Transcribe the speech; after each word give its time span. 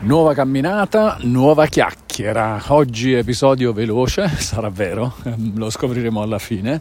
Nuova 0.00 0.32
camminata, 0.32 1.16
nuova 1.22 1.66
chiacchiera. 1.66 2.62
Oggi 2.68 3.14
episodio 3.14 3.72
veloce, 3.72 4.28
sarà 4.38 4.70
vero, 4.70 5.16
lo 5.54 5.70
scopriremo 5.70 6.22
alla 6.22 6.38
fine. 6.38 6.80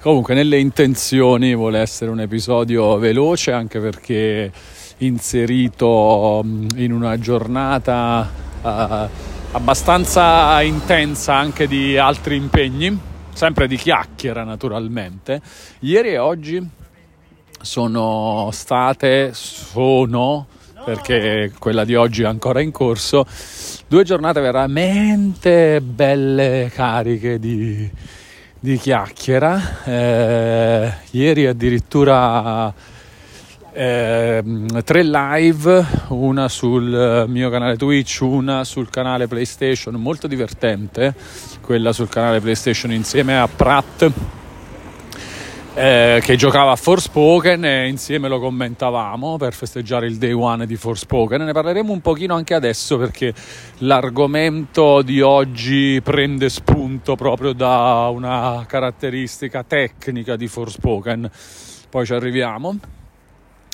Comunque 0.00 0.34
nelle 0.34 0.60
intenzioni 0.60 1.56
vuole 1.56 1.80
essere 1.80 2.12
un 2.12 2.20
episodio 2.20 2.98
veloce 2.98 3.50
anche 3.50 3.80
perché 3.80 4.52
inserito 4.98 6.40
mm, 6.44 6.68
in 6.76 6.92
una 6.92 7.18
giornata 7.18 8.30
uh, 8.62 9.08
abbastanza 9.50 10.62
intensa 10.62 11.34
anche 11.34 11.66
di 11.66 11.98
altri 11.98 12.36
impegni, 12.36 12.96
sempre 13.32 13.66
di 13.66 13.76
chiacchiera 13.76 14.44
naturalmente. 14.44 15.42
Ieri 15.80 16.10
e 16.10 16.18
oggi 16.18 16.64
sono 17.60 18.50
state, 18.52 19.32
sono 19.34 20.46
perché 20.84 21.52
quella 21.58 21.84
di 21.84 21.94
oggi 21.94 22.22
è 22.22 22.26
ancora 22.26 22.60
in 22.60 22.70
corso. 22.70 23.26
Due 23.86 24.04
giornate 24.04 24.40
veramente 24.40 25.80
belle, 25.80 26.70
cariche 26.72 27.38
di, 27.38 27.88
di 28.58 28.76
chiacchiera. 28.76 29.84
Eh, 29.84 30.92
ieri 31.10 31.46
addirittura 31.46 32.72
eh, 33.72 34.42
tre 34.84 35.02
live, 35.02 35.86
una 36.08 36.48
sul 36.48 37.24
mio 37.28 37.50
canale 37.50 37.76
Twitch, 37.76 38.18
una 38.20 38.64
sul 38.64 38.90
canale 38.90 39.26
PlayStation, 39.26 39.94
molto 39.94 40.26
divertente, 40.26 41.14
quella 41.60 41.92
sul 41.92 42.08
canale 42.08 42.40
PlayStation 42.40 42.92
insieme 42.92 43.38
a 43.38 43.48
Pratt 43.48 44.40
eh, 45.74 46.20
che 46.22 46.36
giocava 46.36 46.72
a 46.72 46.76
Forspoken 46.76 47.64
e 47.64 47.88
insieme 47.88 48.28
lo 48.28 48.38
commentavamo 48.38 49.38
per 49.38 49.54
festeggiare 49.54 50.06
il 50.06 50.18
day 50.18 50.32
one 50.32 50.66
di 50.66 50.76
Forspoken. 50.76 51.42
Ne 51.42 51.52
parleremo 51.52 51.92
un 51.92 52.00
pochino 52.00 52.34
anche 52.34 52.52
adesso 52.52 52.98
perché 52.98 53.32
l'argomento 53.78 55.00
di 55.00 55.22
oggi 55.22 56.00
prende 56.02 56.50
spunto 56.50 57.16
proprio 57.16 57.52
da 57.52 58.08
una 58.12 58.64
caratteristica 58.68 59.64
tecnica 59.64 60.36
di 60.36 60.46
Forspoken. 60.46 61.30
Poi 61.88 62.04
ci 62.06 62.12
arriviamo. 62.12 62.78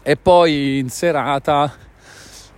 E 0.04 0.16
poi 0.16 0.78
in 0.78 0.90
serata 0.90 1.72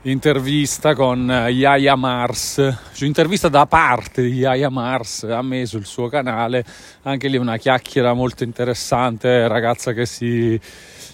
intervista 0.03 0.95
con 0.95 1.29
Yaya 1.29 1.95
Mars, 1.95 2.55
cioè 2.95 3.07
intervista 3.07 3.49
da 3.49 3.67
parte 3.67 4.23
di 4.23 4.33
Yaya 4.33 4.71
Mars 4.71 5.25
a 5.25 5.43
me 5.43 5.67
sul 5.67 5.85
suo 5.85 6.09
canale, 6.09 6.65
anche 7.03 7.29
lì 7.29 7.37
una 7.37 7.59
chiacchiera 7.59 8.15
molto 8.15 8.43
interessante, 8.43 9.47
ragazza 9.47 9.93
che 9.93 10.07
si 10.07 10.59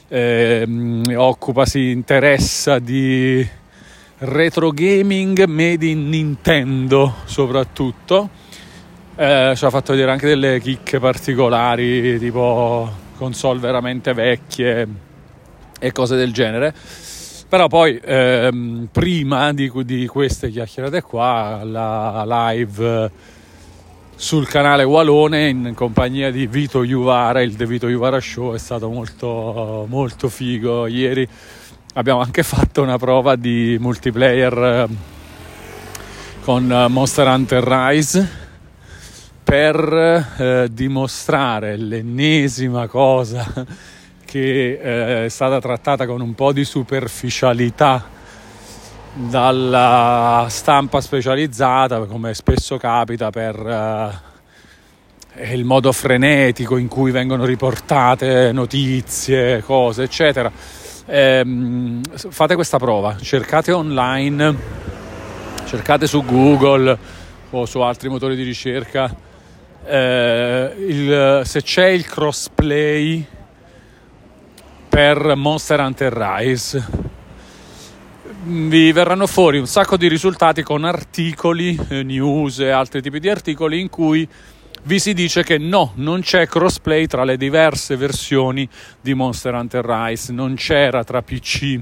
eh, 0.08 1.02
occupa, 1.16 1.66
si 1.66 1.90
interessa 1.90 2.78
di 2.78 3.44
retro 4.18 4.70
gaming 4.70 5.44
made 5.46 5.84
in 5.84 6.08
Nintendo 6.08 7.12
soprattutto, 7.24 8.30
eh, 9.16 9.52
ci 9.56 9.64
ha 9.64 9.70
fatto 9.70 9.92
vedere 9.92 10.12
anche 10.12 10.28
delle 10.28 10.60
chicche 10.60 11.00
particolari 11.00 12.20
tipo 12.20 12.88
console 13.16 13.58
veramente 13.58 14.12
vecchie 14.12 14.86
e 15.80 15.90
cose 15.90 16.14
del 16.14 16.32
genere 16.32 16.72
però 17.48 17.68
poi 17.68 18.00
ehm, 18.02 18.88
prima 18.90 19.52
di, 19.52 19.70
di, 19.84 20.06
queste 20.06 20.50
chiacchierate 20.50 21.00
qua, 21.02 21.62
la 21.62 22.24
live 22.26 23.10
sul 24.16 24.48
canale 24.48 24.82
Walone 24.82 25.48
in 25.48 25.72
compagnia 25.74 26.32
di 26.32 26.46
Vito 26.46 26.84
Juvara, 26.84 27.42
il 27.42 27.54
The 27.54 27.66
Vito 27.66 27.86
Juvara 27.86 28.18
Show 28.18 28.54
è 28.54 28.58
stato 28.58 28.88
molto, 28.88 29.86
molto 29.88 30.28
figo. 30.28 30.86
Ieri 30.86 31.28
abbiamo 31.94 32.20
anche 32.20 32.42
fatto 32.44 32.82
una 32.82 32.98
prova 32.98 33.36
di 33.36 33.76
multiplayer 33.78 34.58
ehm, 34.58 34.96
con 36.42 36.86
Monster 36.88 37.26
Hunter 37.28 37.62
Rise 37.62 38.44
per 39.44 40.34
eh, 40.38 40.68
dimostrare 40.72 41.76
l'ennesima 41.76 42.88
cosa 42.88 43.64
che 44.36 44.78
eh, 44.80 45.24
è 45.24 45.28
stata 45.28 45.60
trattata 45.60 46.06
con 46.06 46.20
un 46.20 46.34
po' 46.34 46.52
di 46.52 46.64
superficialità 46.64 48.14
dalla 49.14 50.46
stampa 50.50 51.00
specializzata, 51.00 52.00
come 52.04 52.34
spesso 52.34 52.76
capita 52.76 53.30
per 53.30 54.22
eh, 55.36 55.52
il 55.54 55.64
modo 55.64 55.90
frenetico 55.92 56.76
in 56.76 56.88
cui 56.88 57.10
vengono 57.10 57.44
riportate 57.44 58.52
notizie, 58.52 59.62
cose, 59.62 60.02
eccetera. 60.02 60.52
Eh, 61.06 62.00
fate 62.14 62.54
questa 62.54 62.78
prova, 62.78 63.16
cercate 63.20 63.72
online, 63.72 64.56
cercate 65.64 66.06
su 66.06 66.24
Google 66.24 66.98
o 67.50 67.64
su 67.64 67.80
altri 67.80 68.08
motori 68.08 68.36
di 68.36 68.42
ricerca 68.42 69.24
eh, 69.86 70.74
il, 70.78 71.42
se 71.44 71.62
c'è 71.62 71.86
il 71.86 72.04
crossplay 72.06 73.24
per 74.96 75.34
Monster 75.34 75.78
Hunter 75.78 76.10
Rise. 76.10 76.86
Vi 78.44 78.92
verranno 78.92 79.26
fuori 79.26 79.58
un 79.58 79.66
sacco 79.66 79.98
di 79.98 80.08
risultati 80.08 80.62
con 80.62 80.84
articoli, 80.84 81.78
eh, 81.90 82.02
news 82.02 82.60
e 82.60 82.70
altri 82.70 83.02
tipi 83.02 83.20
di 83.20 83.28
articoli 83.28 83.78
in 83.78 83.90
cui 83.90 84.26
vi 84.84 84.98
si 84.98 85.12
dice 85.12 85.44
che 85.44 85.58
no, 85.58 85.92
non 85.96 86.22
c'è 86.22 86.46
crossplay 86.46 87.06
tra 87.06 87.24
le 87.24 87.36
diverse 87.36 87.96
versioni 87.96 88.66
di 88.98 89.12
Monster 89.12 89.52
Hunter 89.52 89.84
Rise, 89.84 90.32
non 90.32 90.54
c'era 90.54 91.04
tra 91.04 91.20
PC 91.20 91.78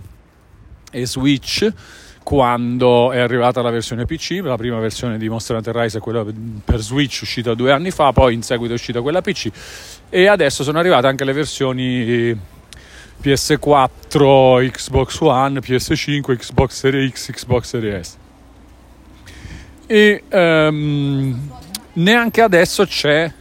e 0.91 1.07
Switch 1.07 1.73
quando 2.25 3.13
è 3.13 3.21
arrivata 3.21 3.63
la 3.63 3.71
versione 3.71 4.07
PC, 4.07 4.41
la 4.43 4.57
prima 4.57 4.81
versione 4.81 5.19
di 5.19 5.29
Monster 5.29 5.55
Hunter 5.55 5.77
Rise 5.77 5.99
è 5.99 6.01
quella 6.01 6.25
per 6.65 6.81
Switch 6.81 7.21
uscita 7.23 7.55
due 7.55 7.71
anni 7.71 7.93
fa, 7.93 8.11
poi 8.11 8.35
in 8.35 8.43
seguito 8.43 8.73
è 8.73 8.77
uscita 8.77 9.03
quella 9.03 9.21
PC 9.21 9.51
e 10.09 10.27
adesso 10.27 10.65
sono 10.65 10.81
arrivate 10.81 11.07
anche 11.07 11.23
le 11.25 11.33
versioni 11.33 12.53
PS4, 13.25 14.71
Xbox 14.71 15.21
One, 15.21 15.61
PS5, 15.61 16.37
Xbox 16.37 16.77
Series 16.77 17.11
X, 17.11 17.31
Xbox 17.31 17.69
Series 17.69 18.07
S. 18.07 18.17
E 19.87 20.23
um, 20.31 21.51
neanche 21.95 22.43
adesso 22.43 22.85
c'è 22.85 23.33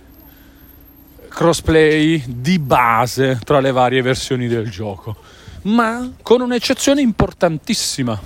crossplay 1.28 2.24
di 2.26 2.60
base 2.60 3.42
tra 3.44 3.60
le 3.60 3.72
varie 3.72 4.02
versioni 4.02 4.48
del 4.48 4.70
gioco, 4.70 5.18
ma 5.64 6.14
con 6.22 6.40
un'eccezione 6.40 7.02
importantissima, 7.02 8.18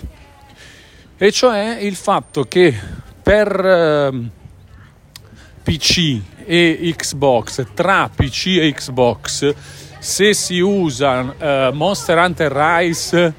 e 1.17 1.31
cioè 1.31 1.79
il 1.81 1.96
fatto 1.96 2.44
che 2.44 2.78
per 3.23 4.12
uh, 4.13 4.29
PC 5.63 6.22
e 6.46 6.94
Xbox, 6.96 7.66
tra 7.73 8.09
PC 8.13 8.57
e 8.59 8.73
Xbox, 8.73 9.53
se 10.00 10.34
si 10.34 10.59
usa 10.59 11.22
uh, 11.22 11.74
Monster 11.74 12.18
Hunter 12.18 12.52
Rise 12.52 13.34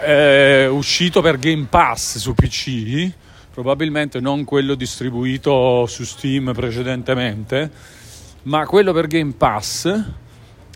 uh, 0.00 0.74
uscito 0.74 1.20
per 1.20 1.38
Game 1.38 1.66
Pass 1.68 2.16
su 2.18 2.34
PC, 2.34 3.10
probabilmente 3.52 4.20
non 4.20 4.44
quello 4.44 4.74
distribuito 4.74 5.86
su 5.86 6.04
Steam 6.04 6.52
precedentemente, 6.52 7.70
ma 8.44 8.64
quello 8.66 8.92
per 8.92 9.06
Game 9.06 9.32
Pass, 9.36 10.02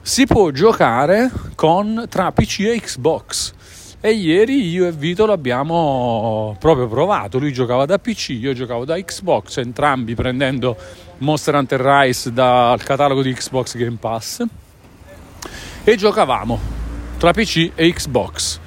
si 0.02 0.26
può 0.26 0.50
giocare 0.50 1.30
con, 1.54 2.06
tra 2.08 2.30
PC 2.30 2.60
e 2.60 2.80
Xbox. 2.80 3.52
E 4.00 4.10
ieri 4.10 4.68
io 4.68 4.86
e 4.86 4.92
Vito 4.92 5.24
l'abbiamo 5.24 6.54
proprio 6.60 6.86
provato. 6.88 7.38
Lui 7.38 7.54
giocava 7.54 7.86
da 7.86 7.98
PC, 7.98 8.36
io 8.38 8.52
giocavo 8.52 8.84
da 8.84 9.00
Xbox, 9.00 9.56
entrambi 9.56 10.14
prendendo 10.14 10.76
Monster 11.18 11.54
Hunter 11.54 11.80
Rise 11.80 12.30
dal 12.30 12.82
catalogo 12.82 13.22
di 13.22 13.32
Xbox 13.32 13.78
Game 13.78 13.96
Pass 13.98 14.44
e 15.84 15.96
giocavamo 15.96 16.58
tra 17.18 17.32
PC 17.32 17.72
e 17.74 17.92
Xbox. 17.92 18.58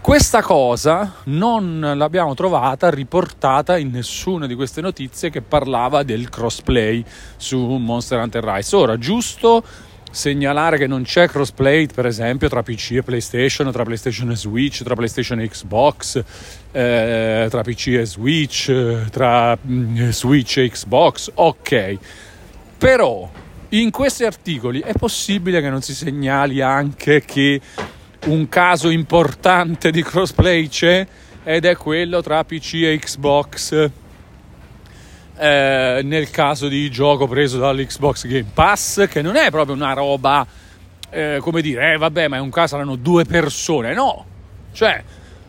Questa 0.00 0.42
cosa 0.42 1.14
non 1.24 1.94
l'abbiamo 1.96 2.34
trovata 2.34 2.90
riportata 2.90 3.78
in 3.78 3.90
nessuna 3.90 4.46
di 4.46 4.54
queste 4.54 4.82
notizie 4.82 5.30
che 5.30 5.40
parlava 5.40 6.02
del 6.02 6.28
crossplay 6.28 7.02
su 7.38 7.58
Monster 7.58 8.20
Hunter 8.20 8.44
Rise. 8.44 8.76
Ora, 8.76 8.98
giusto 8.98 9.64
segnalare 10.10 10.76
che 10.76 10.86
non 10.86 11.02
c'è 11.04 11.26
crossplay, 11.26 11.86
per 11.86 12.04
esempio, 12.04 12.50
tra 12.50 12.62
PC 12.62 12.90
e 12.92 13.02
PlayStation, 13.02 13.72
tra 13.72 13.84
PlayStation 13.84 14.30
e 14.30 14.36
Switch, 14.36 14.82
tra 14.82 14.94
PlayStation 14.94 15.40
e 15.40 15.48
Xbox, 15.48 16.22
eh, 16.72 17.46
tra 17.48 17.62
PC 17.62 17.86
e 17.86 18.04
Switch, 18.04 19.08
tra 19.10 19.56
mm, 19.66 20.10
Switch 20.10 20.58
e 20.58 20.68
Xbox, 20.68 21.30
ok. 21.32 21.98
Però 22.76 23.30
in 23.80 23.90
questi 23.90 24.24
articoli 24.24 24.80
è 24.80 24.92
possibile 24.92 25.60
che 25.60 25.70
non 25.70 25.82
si 25.82 25.94
segnali 25.94 26.60
anche 26.60 27.24
che 27.24 27.60
un 28.26 28.48
caso 28.48 28.88
importante 28.88 29.90
di 29.90 30.02
crossplay 30.02 30.68
c'è 30.68 31.06
ed 31.42 31.64
è 31.64 31.76
quello 31.76 32.22
tra 32.22 32.44
PC 32.44 32.74
e 32.74 32.98
Xbox 32.98 33.90
eh, 35.36 36.00
nel 36.02 36.30
caso 36.30 36.68
di 36.68 36.90
gioco 36.90 37.26
preso 37.26 37.58
dall'Xbox 37.58 38.26
Game 38.26 38.50
Pass 38.52 39.06
che 39.08 39.20
non 39.20 39.36
è 39.36 39.50
proprio 39.50 39.74
una 39.74 39.92
roba 39.92 40.46
eh, 41.10 41.38
come 41.40 41.60
dire 41.60 41.92
eh 41.92 41.96
vabbè 41.96 42.28
ma 42.28 42.36
in 42.36 42.42
un 42.42 42.50
caso 42.50 42.68
saranno 42.76 42.96
due 42.96 43.24
persone 43.24 43.92
no. 43.94 44.26
Cioè 44.72 45.02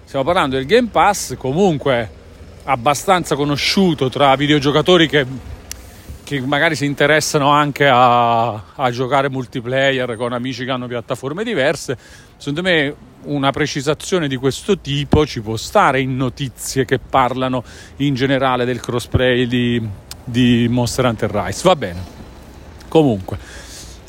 Stiamo 0.05 0.31
parlando 0.31 0.55
del 0.55 0.67
Game 0.67 0.89
Pass, 0.91 1.35
comunque 1.35 2.09
abbastanza 2.65 3.35
conosciuto 3.35 4.07
tra 4.07 4.35
videogiocatori 4.35 5.09
che, 5.09 5.25
che 6.25 6.41
magari 6.41 6.75
si 6.75 6.85
interessano 6.85 7.49
anche 7.49 7.87
a, 7.87 8.53
a 8.73 8.89
giocare 8.89 9.29
multiplayer 9.29 10.15
con 10.17 10.33
amici 10.33 10.65
che 10.65 10.71
hanno 10.71 10.87
piattaforme 10.87 11.43
diverse. 11.43 11.95
Secondo 12.35 12.63
me 12.63 12.95
una 13.25 13.51
precisazione 13.51 14.27
di 14.27 14.35
questo 14.35 14.79
tipo 14.79 15.25
ci 15.27 15.41
può 15.41 15.55
stare 15.55 16.01
in 16.01 16.17
notizie 16.17 16.83
che 16.83 16.97
parlano 16.97 17.63
in 17.97 18.15
generale 18.15 18.65
del 18.65 18.79
crossplay 18.79 19.45
di, 19.45 19.87
di 20.23 20.67
Monster 20.67 21.05
Hunter 21.05 21.29
Rise. 21.29 21.61
Va 21.63 21.75
bene. 21.75 22.03
Comunque, 22.87 23.37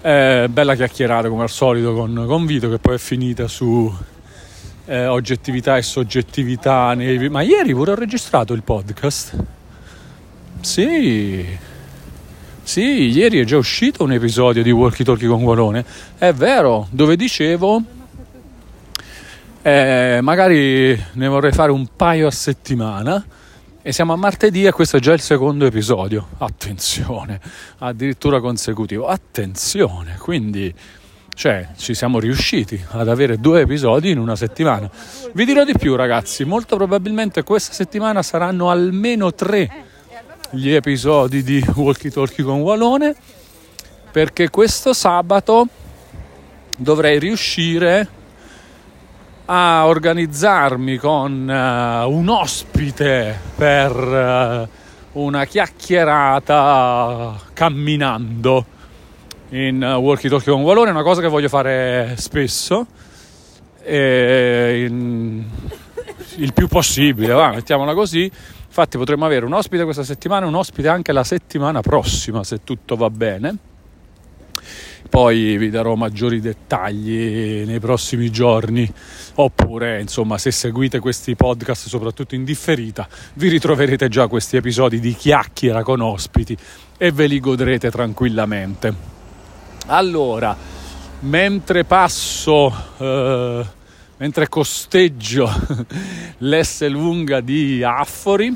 eh, 0.00 0.48
bella 0.50 0.74
chiacchierata 0.74 1.28
come 1.28 1.42
al 1.42 1.50
solito 1.50 1.92
con, 1.92 2.24
con 2.26 2.46
Vito 2.46 2.70
che 2.70 2.78
poi 2.78 2.94
è 2.94 2.98
finita 2.98 3.46
su 3.46 3.94
eh, 4.86 5.06
oggettività 5.06 5.76
e 5.76 5.82
soggettività. 5.82 6.94
Nei... 6.94 7.28
Ma 7.28 7.42
ieri 7.42 7.74
pure 7.74 7.90
ho 7.90 7.94
registrato 7.94 8.54
il 8.54 8.62
podcast. 8.62 9.36
Sì. 10.62 11.74
Sì, 12.66 13.10
ieri 13.10 13.38
è 13.38 13.44
già 13.44 13.56
uscito 13.56 14.02
un 14.02 14.10
episodio 14.10 14.60
di 14.60 14.72
Walkie 14.72 15.04
Talkie 15.04 15.28
con 15.28 15.44
Gualone. 15.44 15.84
È 16.18 16.32
vero, 16.32 16.88
dove 16.90 17.14
dicevo 17.14 17.80
eh, 19.62 20.18
magari 20.20 21.00
ne 21.12 21.28
vorrei 21.28 21.52
fare 21.52 21.70
un 21.70 21.86
paio 21.94 22.26
a 22.26 22.32
settimana. 22.32 23.24
E 23.80 23.92
siamo 23.92 24.14
a 24.14 24.16
martedì 24.16 24.64
e 24.64 24.72
questo 24.72 24.96
è 24.96 25.00
già 25.00 25.12
il 25.12 25.20
secondo 25.20 25.64
episodio. 25.64 26.26
Attenzione, 26.38 27.40
addirittura 27.78 28.40
consecutivo. 28.40 29.06
Attenzione, 29.06 30.16
quindi 30.18 30.74
cioè 31.34 31.68
ci 31.76 31.94
siamo 31.94 32.18
riusciti 32.18 32.84
ad 32.90 33.08
avere 33.08 33.38
due 33.38 33.60
episodi 33.60 34.10
in 34.10 34.18
una 34.18 34.34
settimana. 34.34 34.90
Vi 35.32 35.44
dirò 35.44 35.62
di 35.62 35.74
più 35.78 35.94
ragazzi, 35.94 36.44
molto 36.44 36.74
probabilmente 36.74 37.44
questa 37.44 37.72
settimana 37.72 38.22
saranno 38.22 38.70
almeno 38.70 39.32
tre 39.32 39.85
gli 40.56 40.72
episodi 40.72 41.42
di 41.42 41.62
Walkie 41.76 42.10
Talkie 42.10 42.42
con 42.42 42.60
Walone 42.60 43.14
perché 44.10 44.48
questo 44.48 44.94
sabato 44.94 45.68
dovrei 46.76 47.18
riuscire 47.18 48.08
a 49.44 49.86
organizzarmi 49.86 50.96
con 50.96 51.46
uh, 51.46 52.10
un 52.10 52.28
ospite 52.28 53.38
per 53.54 54.68
uh, 55.12 55.20
una 55.20 55.44
chiacchierata 55.44 57.38
camminando 57.52 58.64
in 59.50 59.82
uh, 59.82 60.00
walkie 60.00 60.30
talkie 60.30 60.50
con 60.52 60.62
Walone, 60.62 60.90
una 60.90 61.02
cosa 61.02 61.20
che 61.20 61.28
voglio 61.28 61.48
fare 61.48 62.14
spesso. 62.16 62.86
In, 63.88 65.44
il 66.38 66.52
più 66.52 66.66
possibile, 66.66 67.32
va, 67.32 67.50
mettiamola 67.50 67.94
così. 67.94 68.28
Infatti 68.66 68.98
potremmo 68.98 69.24
avere 69.24 69.46
un 69.46 69.52
ospite 69.52 69.84
questa 69.84 70.04
settimana 70.04 70.44
e 70.44 70.48
un 70.48 70.54
ospite 70.54 70.88
anche 70.88 71.12
la 71.12 71.24
settimana 71.24 71.80
prossima, 71.80 72.44
se 72.44 72.62
tutto 72.62 72.96
va 72.96 73.10
bene. 73.10 73.56
Poi 75.08 75.56
vi 75.56 75.70
darò 75.70 75.94
maggiori 75.94 76.40
dettagli 76.40 77.64
nei 77.64 77.78
prossimi 77.80 78.30
giorni. 78.30 78.90
Oppure 79.36 80.00
insomma 80.00 80.36
se 80.38 80.50
seguite 80.50 80.98
questi 80.98 81.36
podcast 81.36 81.88
soprattutto 81.88 82.34
in 82.34 82.44
differita 82.44 83.06
vi 83.34 83.48
ritroverete 83.48 84.08
già 84.08 84.26
questi 84.26 84.56
episodi 84.56 84.98
di 84.98 85.14
chiacchiera 85.14 85.82
con 85.82 86.00
ospiti 86.00 86.56
e 86.96 87.12
ve 87.12 87.26
li 87.26 87.38
godrete 87.40 87.90
tranquillamente. 87.90 88.94
Allora 89.86 90.56
mentre 91.20 91.84
passo 91.84 92.72
eh, 92.98 93.66
mentre 94.18 94.48
costeggio 94.48 95.50
l'S 96.38 96.88
lunga 96.88 97.40
di 97.40 97.82
Affori 97.82 98.54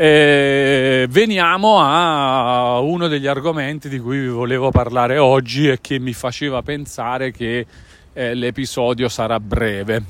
e 0.00 1.06
veniamo 1.08 1.80
a 1.80 2.78
uno 2.78 3.08
degli 3.08 3.26
argomenti 3.26 3.88
di 3.88 3.98
cui 3.98 4.20
vi 4.20 4.28
volevo 4.28 4.70
parlare 4.70 5.18
oggi 5.18 5.68
e 5.68 5.80
che 5.80 5.98
mi 5.98 6.12
faceva 6.12 6.62
pensare 6.62 7.32
che 7.32 7.66
eh, 8.12 8.34
l'episodio 8.34 9.08
sarà 9.08 9.40
breve 9.40 10.02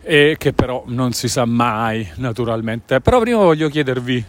e 0.00 0.36
che 0.38 0.52
però 0.54 0.84
non 0.86 1.12
si 1.12 1.28
sa 1.28 1.44
mai 1.44 2.08
naturalmente. 2.14 3.00
Però 3.00 3.20
prima 3.20 3.38
voglio 3.38 3.68
chiedervi 3.68 4.24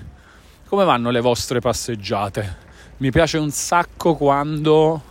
come 0.67 0.83
vanno 0.83 1.11
le 1.11 1.21
vostre 1.21 1.61
passeggiate. 1.61 2.65
Mi 2.97 3.09
piace 3.09 3.37
un 3.37 3.51
sacco 3.51 4.15
quando 4.15 5.01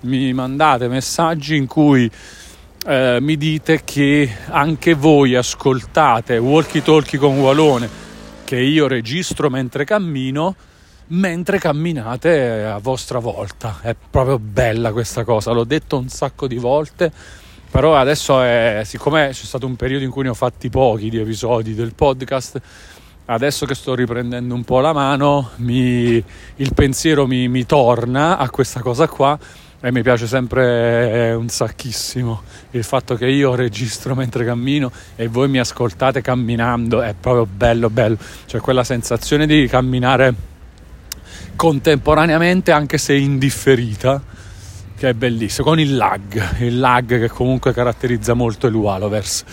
mi 0.00 0.32
mandate 0.34 0.88
messaggi 0.88 1.56
in 1.56 1.66
cui 1.66 2.10
eh, 2.86 3.18
mi 3.20 3.36
dite 3.36 3.82
che 3.84 4.30
anche 4.48 4.94
voi 4.94 5.34
ascoltate 5.34 6.38
Walkie 6.38 6.82
Talkie 6.82 7.18
con 7.18 7.38
Walone 7.38 7.88
che 8.44 8.60
io 8.60 8.86
registro 8.86 9.50
mentre 9.50 9.84
cammino, 9.84 10.54
mentre 11.08 11.58
camminate 11.58 12.62
a 12.62 12.78
vostra 12.78 13.18
volta. 13.18 13.80
È 13.82 13.96
proprio 14.08 14.38
bella 14.38 14.92
questa 14.92 15.24
cosa, 15.24 15.50
l'ho 15.50 15.64
detto 15.64 15.98
un 15.98 16.08
sacco 16.08 16.46
di 16.46 16.58
volte, 16.58 17.10
però 17.68 17.96
adesso 17.96 18.40
è, 18.40 18.82
siccome 18.84 19.30
c'è 19.30 19.44
stato 19.44 19.66
un 19.66 19.74
periodo 19.74 20.04
in 20.04 20.10
cui 20.10 20.22
ne 20.22 20.28
ho 20.28 20.34
fatti 20.34 20.70
pochi 20.70 21.10
di 21.10 21.18
episodi 21.18 21.74
del 21.74 21.92
podcast, 21.92 22.60
adesso 23.24 23.66
che 23.66 23.74
sto 23.74 23.96
riprendendo 23.96 24.54
un 24.54 24.62
po' 24.62 24.78
la 24.78 24.92
mano, 24.92 25.50
mi, 25.56 26.22
il 26.56 26.72
pensiero 26.72 27.26
mi, 27.26 27.48
mi 27.48 27.66
torna 27.66 28.38
a 28.38 28.48
questa 28.48 28.78
cosa 28.78 29.08
qua 29.08 29.36
e 29.80 29.92
mi 29.92 30.02
piace 30.02 30.26
sempre 30.26 31.32
un 31.34 31.48
sacchissimo 31.48 32.42
il 32.70 32.84
fatto 32.84 33.14
che 33.14 33.26
io 33.26 33.54
registro 33.54 34.14
mentre 34.14 34.44
cammino 34.44 34.90
e 35.16 35.28
voi 35.28 35.48
mi 35.48 35.58
ascoltate 35.58 36.22
camminando 36.22 37.02
è 37.02 37.14
proprio 37.18 37.46
bello 37.46 37.90
bello. 37.90 38.16
Cioè 38.46 38.60
quella 38.60 38.84
sensazione 38.84 39.46
di 39.46 39.66
camminare 39.66 40.34
contemporaneamente 41.56 42.70
anche 42.70 42.98
se 42.98 43.14
indifferita 43.14 44.22
che 44.96 45.10
è 45.10 45.14
bellissimo 45.14 45.66
con 45.68 45.78
il 45.78 45.94
lag 45.94 46.60
il 46.60 46.78
lag 46.78 47.06
che 47.06 47.28
comunque 47.28 47.72
caratterizza 47.72 48.32
molto 48.32 48.66
il 48.66 48.74
Waloverse 48.74 49.44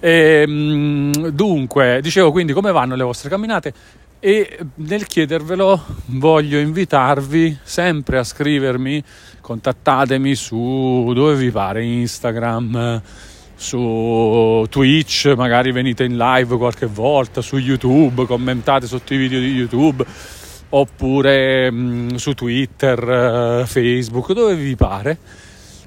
e, 0.00 0.44
ehm, 0.46 1.28
dunque 1.28 2.00
dicevo 2.00 2.32
quindi 2.32 2.52
come 2.52 2.72
vanno 2.72 2.96
le 2.96 3.04
vostre 3.04 3.28
camminate? 3.28 3.72
E 4.22 4.58
nel 4.76 5.06
chiedervelo 5.06 5.82
voglio 6.06 6.58
invitarvi 6.58 7.58
sempre 7.62 8.18
a 8.18 8.24
scrivermi 8.24 9.02
contattatemi 9.50 10.36
su 10.36 11.10
dove 11.12 11.34
vi 11.34 11.50
pare, 11.50 11.82
Instagram, 11.84 13.02
su 13.56 14.64
Twitch, 14.68 15.34
magari 15.36 15.72
venite 15.72 16.04
in 16.04 16.16
live 16.16 16.56
qualche 16.56 16.86
volta, 16.86 17.40
su 17.40 17.56
YouTube, 17.56 18.26
commentate 18.26 18.86
sotto 18.86 19.12
i 19.12 19.16
video 19.16 19.40
di 19.40 19.50
YouTube, 19.50 20.04
oppure 20.68 21.68
mh, 21.68 21.76
mm, 21.76 22.08
su 22.14 22.32
Twitter, 22.34 23.62
uh, 23.62 23.66
Facebook, 23.66 24.32
dove 24.34 24.54
vi 24.54 24.76
pare. 24.76 25.18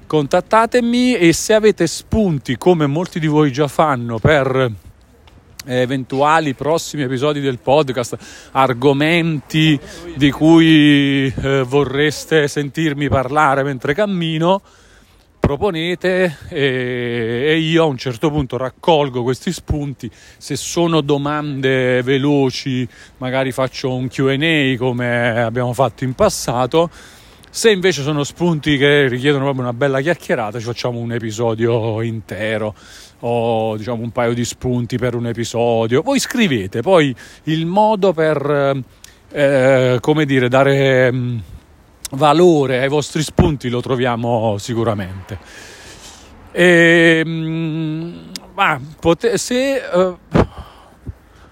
Contattatemi 0.06 1.16
e 1.16 1.32
se 1.32 1.54
avete 1.54 1.86
spunti, 1.86 2.58
come 2.58 2.86
molti 2.86 3.18
di 3.18 3.28
voi 3.28 3.50
già 3.50 3.66
fanno, 3.66 4.18
per 4.18 4.72
eventuali 5.64 6.54
prossimi 6.54 7.02
episodi 7.02 7.40
del 7.40 7.58
podcast, 7.58 8.16
argomenti 8.52 9.78
di 10.16 10.30
cui 10.30 11.26
eh, 11.26 11.62
vorreste 11.62 12.48
sentirmi 12.48 13.08
parlare 13.08 13.62
mentre 13.62 13.94
cammino, 13.94 14.62
proponete 15.44 16.38
e, 16.48 17.44
e, 17.48 17.58
io 17.58 17.82
a 17.82 17.86
un 17.86 17.98
certo 17.98 18.30
punto 18.30 18.56
raccolgo 18.56 19.22
questi 19.22 19.52
spunti. 19.52 20.10
Se 20.38 20.56
sono 20.56 21.02
domande 21.02 22.00
veloci, 22.02 22.88
magari 23.18 23.52
faccio 23.52 23.94
un 23.94 24.08
QA 24.08 24.76
come 24.78 25.42
abbiamo 25.42 25.74
fatto 25.74 26.04
in 26.04 26.14
passato. 26.14 26.88
Se 27.56 27.70
invece 27.70 28.02
sono 28.02 28.24
spunti 28.24 28.76
che 28.76 29.06
richiedono 29.06 29.44
proprio 29.44 29.62
una 29.62 29.72
bella 29.72 30.00
chiacchierata, 30.00 30.58
ci 30.58 30.64
facciamo 30.64 30.98
un 30.98 31.12
episodio 31.12 32.02
intero 32.02 32.74
o 33.20 33.76
diciamo 33.76 34.02
un 34.02 34.10
paio 34.10 34.34
di 34.34 34.44
spunti 34.44 34.98
per 34.98 35.14
un 35.14 35.28
episodio. 35.28 36.02
Voi 36.02 36.18
scrivete, 36.18 36.82
poi 36.82 37.14
il 37.44 37.64
modo 37.64 38.12
per 38.12 38.82
eh, 39.30 39.98
come 40.00 40.24
dire 40.24 40.48
dare 40.48 41.12
mm, 41.12 41.38
valore 42.10 42.80
ai 42.80 42.88
vostri 42.88 43.22
spunti 43.22 43.68
lo 43.68 43.80
troviamo 43.80 44.56
sicuramente. 44.58 45.38
E, 46.50 47.22
mh, 47.24 47.30
mm, 47.30 48.16
pote- 48.98 49.38
se 49.38 49.80
uh, 49.92 50.18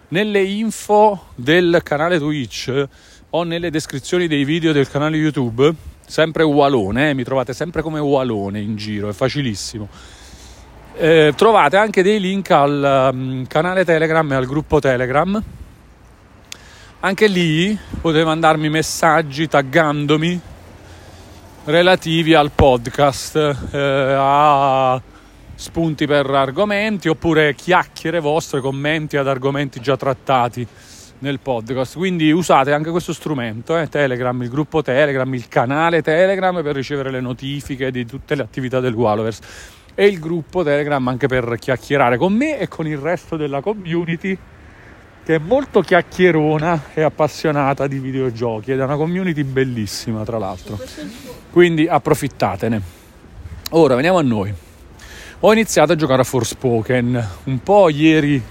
nelle 0.08 0.42
info 0.42 1.26
del 1.36 1.78
canale 1.84 2.18
Twitch 2.18 2.88
o 3.34 3.42
nelle 3.44 3.70
descrizioni 3.70 4.26
dei 4.26 4.44
video 4.44 4.72
del 4.72 4.88
canale 4.88 5.16
YouTube, 5.16 5.72
sempre 6.06 6.42
Walone, 6.42 7.10
eh, 7.10 7.14
mi 7.14 7.24
trovate 7.24 7.52
sempre 7.52 7.82
come 7.82 8.00
Walone 8.00 8.60
in 8.60 8.76
giro, 8.76 9.08
è 9.08 9.12
facilissimo 9.12 9.88
eh, 10.94 11.32
trovate 11.36 11.76
anche 11.76 12.02
dei 12.02 12.20
link 12.20 12.50
al 12.50 13.10
um, 13.12 13.46
canale 13.46 13.84
Telegram 13.84 14.30
e 14.32 14.34
al 14.34 14.46
gruppo 14.46 14.78
Telegram. 14.78 15.42
Anche 17.00 17.26
lì 17.26 17.76
potete 18.00 18.24
mandarmi 18.24 18.68
messaggi 18.68 19.48
taggandomi 19.48 20.40
relativi 21.64 22.34
al 22.34 22.50
podcast, 22.54 23.36
eh, 23.72 24.14
a 24.16 25.00
spunti 25.54 26.06
per 26.06 26.28
argomenti 26.30 27.08
oppure 27.08 27.54
chiacchiere 27.54 28.20
vostre, 28.20 28.60
commenti 28.60 29.16
ad 29.16 29.26
argomenti 29.26 29.80
già 29.80 29.96
trattati 29.96 30.66
nel 31.22 31.40
podcast. 31.40 31.96
Quindi 31.96 32.30
usate 32.30 32.72
anche 32.72 32.90
questo 32.90 33.12
strumento, 33.12 33.78
eh, 33.78 33.88
Telegram, 33.88 34.40
il 34.42 34.48
gruppo 34.48 34.82
Telegram, 34.82 35.32
il 35.34 35.48
canale 35.48 36.02
Telegram 36.02 36.62
per 36.62 36.74
ricevere 36.74 37.10
le 37.10 37.20
notifiche 37.20 37.90
di 37.90 38.04
tutte 38.04 38.34
le 38.34 38.42
attività 38.42 38.80
del 38.80 38.94
Wallowers 38.94 39.38
e 39.94 40.06
il 40.06 40.18
gruppo 40.18 40.62
Telegram 40.62 41.06
anche 41.08 41.26
per 41.26 41.56
chiacchierare 41.58 42.16
con 42.16 42.32
me 42.32 42.58
e 42.58 42.68
con 42.68 42.86
il 42.86 42.98
resto 42.98 43.36
della 43.36 43.60
community 43.60 44.36
che 45.24 45.36
è 45.36 45.38
molto 45.38 45.80
chiacchierona 45.80 46.86
e 46.94 47.02
appassionata 47.02 47.86
di 47.86 47.98
videogiochi 47.98 48.72
ed 48.72 48.80
è 48.80 48.84
una 48.84 48.96
community 48.96 49.44
bellissima 49.44 50.24
tra 50.24 50.38
l'altro. 50.38 50.78
Quindi 51.50 51.86
approfittatene. 51.86 52.82
Ora 53.70 53.94
veniamo 53.94 54.18
a 54.18 54.22
noi. 54.22 54.52
Ho 55.40 55.52
iniziato 55.52 55.92
a 55.92 55.96
giocare 55.96 56.22
a 56.22 56.24
Forspoken 56.24 57.28
un 57.44 57.62
po' 57.62 57.88
ieri 57.88 58.42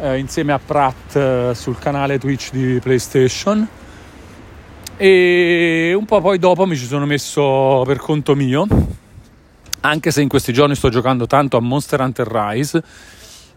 eh, 0.00 0.18
insieme 0.18 0.52
a 0.52 0.58
Pratt 0.58 1.16
eh, 1.16 1.52
sul 1.54 1.78
canale 1.78 2.18
Twitch 2.18 2.50
di 2.50 2.78
PlayStation. 2.80 3.66
E 4.96 5.94
un 5.96 6.04
po' 6.04 6.20
poi 6.20 6.38
dopo 6.38 6.66
mi 6.66 6.76
ci 6.76 6.86
sono 6.86 7.06
messo 7.06 7.82
per 7.86 7.98
conto 7.98 8.34
mio 8.34 8.66
anche 9.80 10.10
se 10.10 10.22
in 10.22 10.28
questi 10.28 10.52
giorni 10.52 10.74
sto 10.74 10.88
giocando 10.88 11.26
tanto 11.26 11.56
a 11.56 11.60
Monster 11.60 12.00
Hunter 12.00 12.26
Rise 12.26 12.82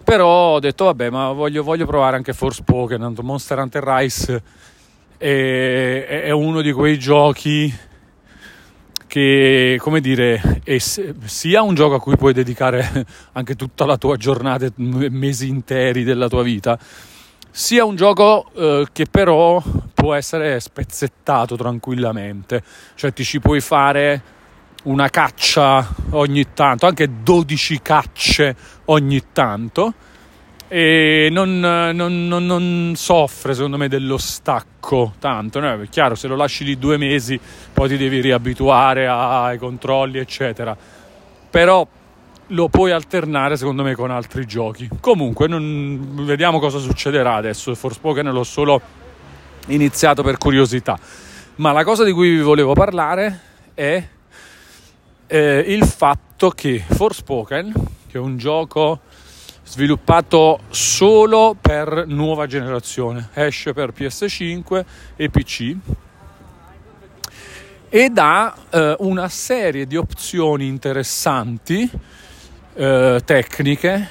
però 0.04 0.54
ho 0.54 0.60
detto 0.60 0.86
vabbè 0.86 1.10
ma 1.10 1.32
voglio, 1.32 1.64
voglio 1.64 1.86
provare 1.86 2.16
anche 2.16 2.34
Forspoken 2.34 3.16
Monster 3.22 3.58
Hunter 3.58 3.84
Rise 3.84 4.44
è, 5.18 6.24
è 6.26 6.32
uno 6.32 6.62
di 6.62 6.72
quei 6.72 7.00
giochi 7.00 7.74
che, 9.12 9.77
come 9.82 10.00
dire, 10.00 10.62
sia 11.25 11.62
un 11.63 11.75
gioco 11.75 11.96
a 11.96 12.00
cui 12.00 12.15
puoi 12.15 12.32
dedicare 12.32 13.06
anche 13.34 13.58
tutta 13.58 13.84
la 13.86 13.98
tua 13.98 14.15
giornata, 14.15 14.72
mesi 14.77 15.50
interi 15.50 16.06
della 16.06 16.30
tua 16.30 16.44
vita, 16.44 16.80
sia 17.50 17.84
un 17.84 17.98
gioco 17.98 18.50
eh, 18.56 18.88
che 18.94 19.08
però 19.12 19.62
può 19.94 20.13
essere 20.13 20.62
spezzettato 20.62 21.58
tranquillamente, 21.58 22.63
cioè 22.96 23.12
ti 23.12 23.25
ci 23.25 23.41
puoi 23.41 23.60
fare 23.60 24.22
una 24.84 25.10
caccia 25.10 25.94
ogni 26.12 26.53
tanto, 26.53 26.86
anche 26.86 27.10
12 27.22 27.82
cacce 27.82 28.56
ogni 28.86 29.22
tanto 29.34 29.94
e 30.74 31.28
non, 31.30 31.60
non, 31.60 32.28
non, 32.30 32.46
non, 32.46 32.94
soffre 32.96 33.54
secondo 33.54 33.75
me 33.75 33.90
dello 33.90 34.18
stacco 34.18 35.12
tanto 35.20 35.60
no? 35.60 35.82
è 35.82 35.90
chiaro 35.90 36.16
se 36.16 36.30
lo 36.30 36.38
lasci 36.38 36.63
lì 36.63 36.78
due 36.78 36.96
mesi 36.96 37.38
poi 37.74 37.90
ti 37.90 37.98
devi 37.98 38.22
riabituare 38.22 39.06
ai 39.06 39.58
controlli 39.58 40.18
eccetera. 40.18 40.78
Però 41.50 41.86
lo 42.48 42.70
puoi 42.70 42.92
alternare 42.92 43.58
secondo 43.58 43.84
me 43.84 43.96
con 43.96 44.12
altri 44.12 44.46
giochi. 44.46 44.88
Comunque 45.01 45.50
vediamo 45.50 46.60
cosa 46.60 46.78
succederà 46.78 47.36
adesso. 47.36 47.75
Forspoken 47.75 48.28
l'ho 48.28 48.44
solo 48.46 48.80
iniziato 49.68 50.24
per 50.24 50.38
curiosità. 50.38 50.98
Ma 51.56 51.74
la 51.74 51.84
cosa 51.84 52.06
di 52.06 52.13
cui 52.13 52.30
vi 52.30 52.42
volevo 52.42 52.72
parlare 52.72 53.40
è 53.74 54.08
eh, 55.28 55.66
il 55.68 55.84
fatto 55.84 56.50
che 56.51 56.82
Forspoken 56.88 57.74
che 58.08 58.18
è 58.18 58.22
un 58.22 58.38
gioco 58.38 59.01
sviluppato 59.72 60.63
solo 60.70 61.56
per 61.60 62.04
nuova 62.06 62.46
generazione, 62.46 63.30
esce 63.34 63.72
per 63.72 63.94
PS5 63.98 64.84
e 65.16 65.30
PC 65.30 65.75
ed 67.88 68.18
ha 68.18 68.54
eh, 68.70 68.96
una 69.00 69.30
serie 69.30 69.88
di 69.88 69.96
opzioni 69.96 70.68
interessanti 70.68 71.90
eh, 72.74 73.22
tecniche 73.24 74.10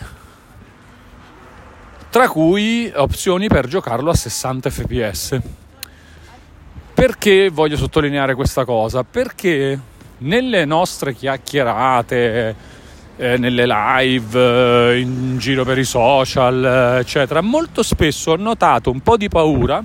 tra 2.08 2.26
cui 2.30 2.90
opzioni 2.94 3.48
per 3.48 3.66
giocarlo 3.66 4.08
a 4.08 4.14
60 4.14 4.70
fps. 4.70 5.40
Perché 6.94 7.50
voglio 7.50 7.76
sottolineare 7.76 8.34
questa 8.34 8.64
cosa? 8.64 9.04
Perché 9.04 9.78
nelle 10.18 10.64
nostre 10.64 11.14
chiacchierate 11.14 12.78
eh, 13.20 13.36
nelle 13.36 13.66
live, 13.66 14.92
eh, 14.92 14.98
in 15.00 15.36
giro 15.36 15.62
per 15.62 15.76
i 15.76 15.84
social, 15.84 16.64
eh, 16.64 17.00
eccetera. 17.00 17.42
Molto 17.42 17.82
spesso 17.82 18.30
ho 18.30 18.36
notato 18.36 18.90
un 18.90 19.00
po' 19.00 19.18
di 19.18 19.28
paura 19.28 19.84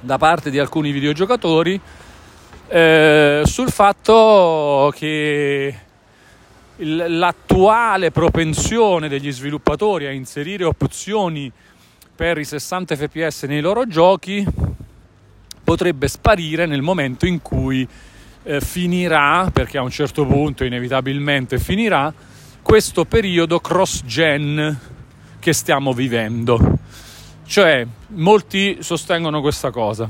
da 0.00 0.18
parte 0.18 0.50
di 0.50 0.58
alcuni 0.58 0.90
videogiocatori 0.90 1.80
eh, 2.66 3.42
sul 3.44 3.70
fatto 3.70 4.92
che 4.96 5.78
l'attuale 6.78 8.10
propensione 8.10 9.08
degli 9.08 9.30
sviluppatori 9.30 10.06
a 10.06 10.10
inserire 10.10 10.64
opzioni 10.64 11.52
per 12.16 12.38
i 12.38 12.44
60 12.44 12.96
fps 12.96 13.44
nei 13.44 13.60
loro 13.60 13.86
giochi 13.86 14.44
potrebbe 15.62 16.08
sparire 16.08 16.66
nel 16.66 16.82
momento 16.82 17.24
in 17.24 17.40
cui 17.40 17.86
eh, 18.42 18.60
finirà, 18.60 19.48
perché 19.52 19.78
a 19.78 19.82
un 19.82 19.90
certo 19.90 20.26
punto 20.26 20.64
inevitabilmente 20.64 21.60
finirà, 21.60 22.12
questo 22.62 23.04
periodo 23.04 23.60
cross-gen 23.60 24.78
che 25.38 25.52
stiamo 25.52 25.92
vivendo. 25.92 26.78
Cioè, 27.44 27.86
molti 28.08 28.78
sostengono 28.80 29.40
questa 29.40 29.70
cosa. 29.70 30.08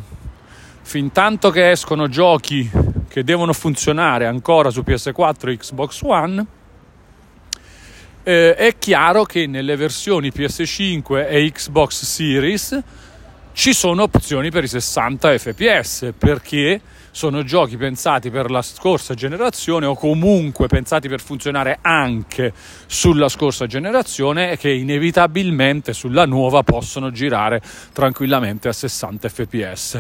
Fin 0.83 1.11
tanto 1.11 1.51
che 1.51 1.71
escono 1.71 2.09
giochi 2.09 2.71
che 3.09 3.25
devono 3.25 3.53
funzionare 3.53 4.27
ancora 4.27 4.71
su 4.71 4.83
PS4 4.87 5.49
e 5.49 5.57
Xbox 5.57 6.01
One, 6.03 6.47
eh, 8.23 8.55
è 8.55 8.79
chiaro 8.79 9.25
che 9.25 9.47
nelle 9.47 9.77
versioni 9.77 10.31
PS5 10.35 11.29
e 11.29 11.51
Xbox 11.51 12.05
Series 12.05 12.83
ci 13.53 13.75
sono 13.75 14.03
opzioni 14.03 14.51
per 14.51 14.65
i 14.65 14.69
60 14.69 15.39
fps 15.39 16.13
perché 16.17 16.81
sono 17.13 17.45
giochi 17.45 17.77
pensati 17.77 18.31
per 18.31 18.51
la 18.51 18.63
scorsa 18.63 19.13
generazione 19.13 19.85
o 19.85 19.95
comunque 19.95 20.67
pensati 20.67 21.09
per 21.09 21.21
funzionare 21.21 21.79
anche 21.83 22.53
sulla 22.87 23.29
scorsa 23.29 23.67
generazione 23.67 24.53
e 24.53 24.57
che 24.57 24.71
inevitabilmente 24.71 25.93
sulla 25.93 26.25
nuova 26.25 26.63
possono 26.63 27.11
girare 27.11 27.61
tranquillamente 27.93 28.69
a 28.69 28.73
60 28.73 29.29
fps. 29.29 29.99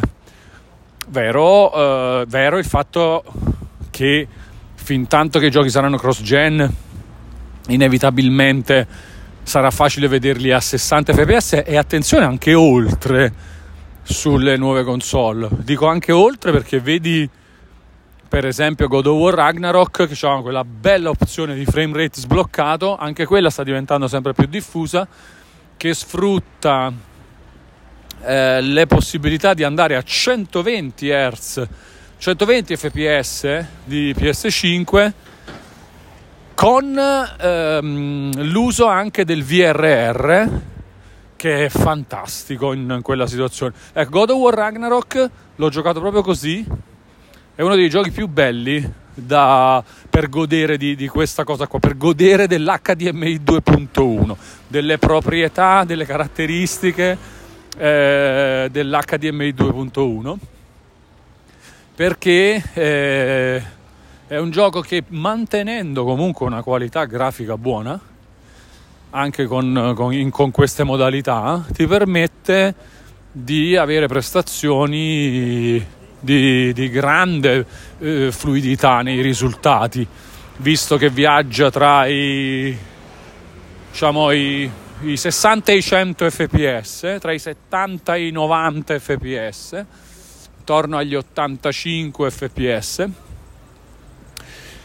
Vero, 1.08 1.72
eh, 1.74 2.24
vero 2.26 2.56
il 2.56 2.64
fatto 2.64 3.22
che 3.90 4.26
fin 4.74 5.06
tanto 5.06 5.38
che 5.38 5.46
i 5.46 5.50
giochi 5.50 5.68
saranno 5.68 5.98
cross-gen, 5.98 6.74
inevitabilmente 7.68 8.86
sarà 9.42 9.70
facile 9.70 10.08
vederli 10.08 10.50
a 10.50 10.60
60 10.60 11.12
fps 11.12 11.62
e 11.66 11.76
attenzione 11.76 12.24
anche 12.24 12.54
oltre 12.54 13.51
sulle 14.02 14.56
nuove 14.56 14.84
console. 14.84 15.48
Dico 15.58 15.86
anche 15.86 16.12
oltre 16.12 16.52
perché 16.52 16.80
vedi 16.80 17.28
per 18.32 18.46
esempio 18.46 18.88
God 18.88 19.06
of 19.08 19.18
War 19.18 19.34
Ragnarok 19.34 20.08
che 20.08 20.26
ha 20.26 20.40
quella 20.40 20.64
bella 20.64 21.10
opzione 21.10 21.54
di 21.54 21.66
frame 21.66 21.98
rate 21.98 22.18
sbloccato, 22.18 22.96
anche 22.96 23.26
quella 23.26 23.50
sta 23.50 23.62
diventando 23.62 24.08
sempre 24.08 24.32
più 24.32 24.46
diffusa, 24.46 25.06
che 25.76 25.92
sfrutta 25.92 26.90
eh, 28.24 28.60
le 28.62 28.86
possibilità 28.86 29.52
di 29.52 29.64
andare 29.64 29.96
a 29.96 30.02
120 30.02 31.08
Hz, 31.10 31.68
120 32.16 32.76
fps 32.76 33.64
di 33.84 34.14
PS5 34.16 35.12
con 36.54 36.96
ehm, 36.96 38.42
l'uso 38.44 38.86
anche 38.86 39.24
del 39.24 39.42
VRR 39.44 40.70
che 41.42 41.64
è 41.64 41.68
fantastico 41.68 42.72
in 42.72 43.00
quella 43.02 43.26
situazione. 43.26 43.74
Ecco, 43.94 44.10
God 44.10 44.30
of 44.30 44.36
War 44.36 44.54
Ragnarok 44.54 45.30
l'ho 45.56 45.68
giocato 45.70 45.98
proprio 45.98 46.22
così, 46.22 46.64
è 47.56 47.62
uno 47.62 47.74
dei 47.74 47.88
giochi 47.88 48.12
più 48.12 48.28
belli 48.28 48.88
da, 49.12 49.82
per 50.08 50.28
godere 50.28 50.76
di, 50.76 50.94
di, 50.94 51.08
questa 51.08 51.42
cosa 51.42 51.66
qua, 51.66 51.80
per 51.80 51.96
godere 51.96 52.46
dell'HDMI 52.46 53.40
2.1, 53.44 54.36
delle 54.68 54.98
proprietà, 54.98 55.82
delle 55.82 56.06
caratteristiche 56.06 57.18
eh, 57.76 58.68
dell'HDMI 58.70 59.48
2.1, 59.48 60.34
perché 61.96 62.62
eh, 62.72 63.62
è 64.28 64.38
un 64.38 64.50
gioco 64.52 64.80
che 64.80 65.02
mantenendo 65.08 66.04
comunque 66.04 66.46
una 66.46 66.62
qualità 66.62 67.04
grafica 67.04 67.58
buona, 67.58 68.00
anche 69.14 69.46
con, 69.46 69.92
con, 69.94 70.30
con 70.30 70.50
queste 70.50 70.84
modalità 70.84 71.64
ti 71.70 71.86
permette 71.86 72.74
di 73.30 73.76
avere 73.76 74.06
prestazioni 74.06 75.84
di, 76.18 76.72
di 76.72 76.88
grande 76.88 77.66
eh, 77.98 78.32
fluidità 78.32 79.02
nei 79.02 79.20
risultati, 79.20 80.06
visto 80.58 80.96
che 80.96 81.10
viaggia 81.10 81.70
tra 81.70 82.06
i, 82.06 82.76
diciamo, 83.90 84.30
i, 84.30 84.70
i 85.02 85.16
60 85.16 85.72
e 85.72 85.76
i 85.76 85.82
100 85.82 86.30
fps, 86.30 87.16
tra 87.20 87.32
i 87.32 87.38
70 87.38 88.14
e 88.14 88.26
i 88.26 88.30
90 88.30 88.98
fps, 88.98 89.84
intorno 90.58 90.96
agli 90.96 91.14
85 91.14 92.30
fps. 92.30 93.08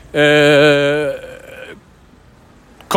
Eh, 0.10 0.97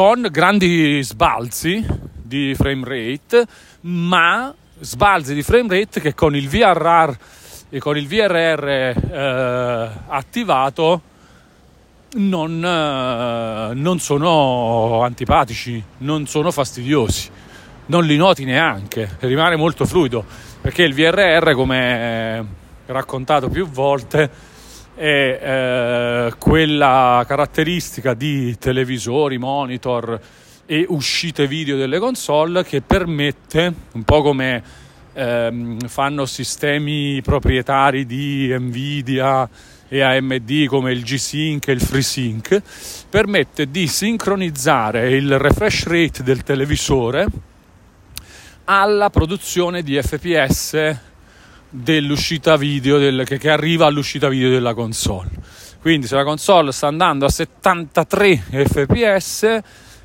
con 0.00 0.26
grandi 0.30 1.02
sbalzi 1.02 1.86
di 2.14 2.54
frame 2.54 2.84
rate, 2.86 3.46
ma 3.82 4.50
sbalzi 4.78 5.34
di 5.34 5.42
frame 5.42 5.78
rate 5.78 6.00
che 6.00 6.14
con 6.14 6.34
il 6.34 6.48
VRR 6.48 7.12
e 7.68 7.78
con 7.80 7.98
il 7.98 8.08
VRR 8.08 8.66
eh, 8.66 9.90
attivato 10.08 11.02
non, 12.14 12.64
eh, 12.64 13.74
non 13.74 13.98
sono 13.98 15.02
antipatici, 15.02 15.84
non 15.98 16.26
sono 16.26 16.50
fastidiosi, 16.50 17.28
non 17.84 18.04
li 18.04 18.16
noti 18.16 18.46
neanche, 18.46 19.18
rimane 19.18 19.56
molto 19.56 19.84
fluido 19.84 20.24
perché 20.62 20.82
il 20.82 20.94
VRR, 20.94 21.52
come 21.52 22.46
raccontato 22.86 23.50
più 23.50 23.68
volte, 23.68 24.30
è 25.00 26.26
eh, 26.26 26.34
quella 26.36 27.24
caratteristica 27.26 28.12
di 28.12 28.58
televisori, 28.58 29.38
monitor 29.38 30.20
e 30.66 30.84
uscite 30.90 31.46
video 31.46 31.78
delle 31.78 31.98
console 31.98 32.62
che 32.64 32.82
permette, 32.82 33.72
un 33.92 34.02
po' 34.02 34.20
come 34.20 34.62
ehm, 35.14 35.88
fanno 35.88 36.26
sistemi 36.26 37.22
proprietari 37.22 38.04
di 38.04 38.54
Nvidia 38.54 39.48
e 39.88 40.02
AMD 40.02 40.66
come 40.66 40.92
il 40.92 41.02
G-Sync 41.02 41.68
e 41.68 41.72
il 41.72 41.80
FreeSync, 41.80 42.60
permette 43.08 43.70
di 43.70 43.86
sincronizzare 43.86 45.16
il 45.16 45.38
refresh 45.38 45.84
rate 45.84 46.22
del 46.22 46.42
televisore 46.42 47.26
alla 48.64 49.08
produzione 49.08 49.82
di 49.82 49.98
FPS 49.98 51.09
dell'uscita 51.70 52.56
video 52.56 52.98
del, 52.98 53.24
che, 53.24 53.38
che 53.38 53.48
arriva 53.48 53.86
all'uscita 53.86 54.28
video 54.28 54.50
della 54.50 54.74
console. 54.74 55.30
Quindi 55.80 56.06
se 56.06 56.16
la 56.16 56.24
console 56.24 56.72
sta 56.72 56.88
andando 56.88 57.24
a 57.24 57.30
73 57.30 58.36
fps, 58.66 59.58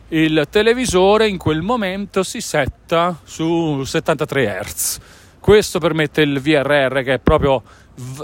il 0.10 0.48
televisore 0.50 1.28
in 1.28 1.38
quel 1.38 1.62
momento 1.62 2.24
si 2.24 2.40
setta 2.40 3.20
su 3.24 3.84
73 3.84 4.62
Hz. 4.64 5.00
Questo 5.40 5.80
permette 5.80 6.22
il 6.22 6.40
VRR 6.40 7.02
che, 7.02 7.20
proprio, 7.20 7.62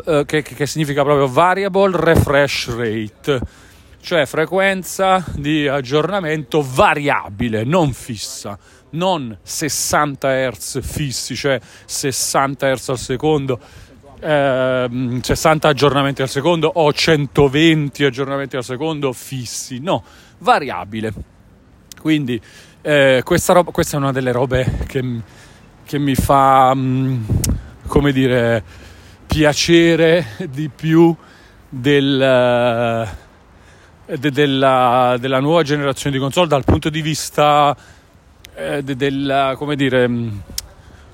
eh, 0.06 0.24
che, 0.26 0.44
che 0.44 0.66
significa 0.66 1.04
proprio 1.04 1.28
Variable 1.28 1.92
Refresh 1.94 2.76
Rate, 2.76 3.42
cioè 4.00 4.26
frequenza 4.26 5.24
di 5.36 5.68
aggiornamento 5.68 6.66
variabile, 6.68 7.64
non 7.64 7.94
fissa, 7.94 8.58
non 8.92 9.38
60 9.42 10.50
Hz 10.52 10.80
fissi, 10.82 11.36
cioè 11.36 11.60
60 11.86 12.76
Hz 12.76 12.90
al 12.90 12.98
secondo, 12.98 13.60
eh, 14.20 15.20
60 15.22 15.68
aggiornamenti 15.68 16.22
al 16.22 16.30
secondo 16.30 16.72
o 16.74 16.92
120 16.92 18.04
aggiornamenti 18.04 18.56
al 18.56 18.64
secondo 18.64 19.14
fissi, 19.14 19.80
no, 19.80 20.04
variabile. 20.40 21.14
Quindi 22.00 22.40
eh, 22.82 23.22
questa, 23.24 23.54
roba, 23.54 23.72
questa, 23.72 23.98
è 23.98 24.00
una 24.00 24.12
delle 24.12 24.32
robe 24.32 24.80
che, 24.88 25.22
che 25.84 26.00
mi 26.00 26.16
fa, 26.16 26.74
mm, 26.74 27.24
come 27.88 28.12
dire, 28.12 28.64
piacere 29.28 30.26
di 30.50 30.70
più 30.70 31.16
del, 31.70 33.08
de, 34.06 34.32
della, 34.32 35.16
della, 35.20 35.40
nuova 35.40 35.64
generazione 35.64 36.16
di 36.16 36.22
console 36.22 36.48
dal 36.48 36.66
punto 36.66 36.90
di 36.90 37.02
vista 37.02 37.76
eh, 38.62 38.84
de, 38.84 38.96
del, 38.96 39.58
dire, 39.76 40.08
mm, 40.08 40.30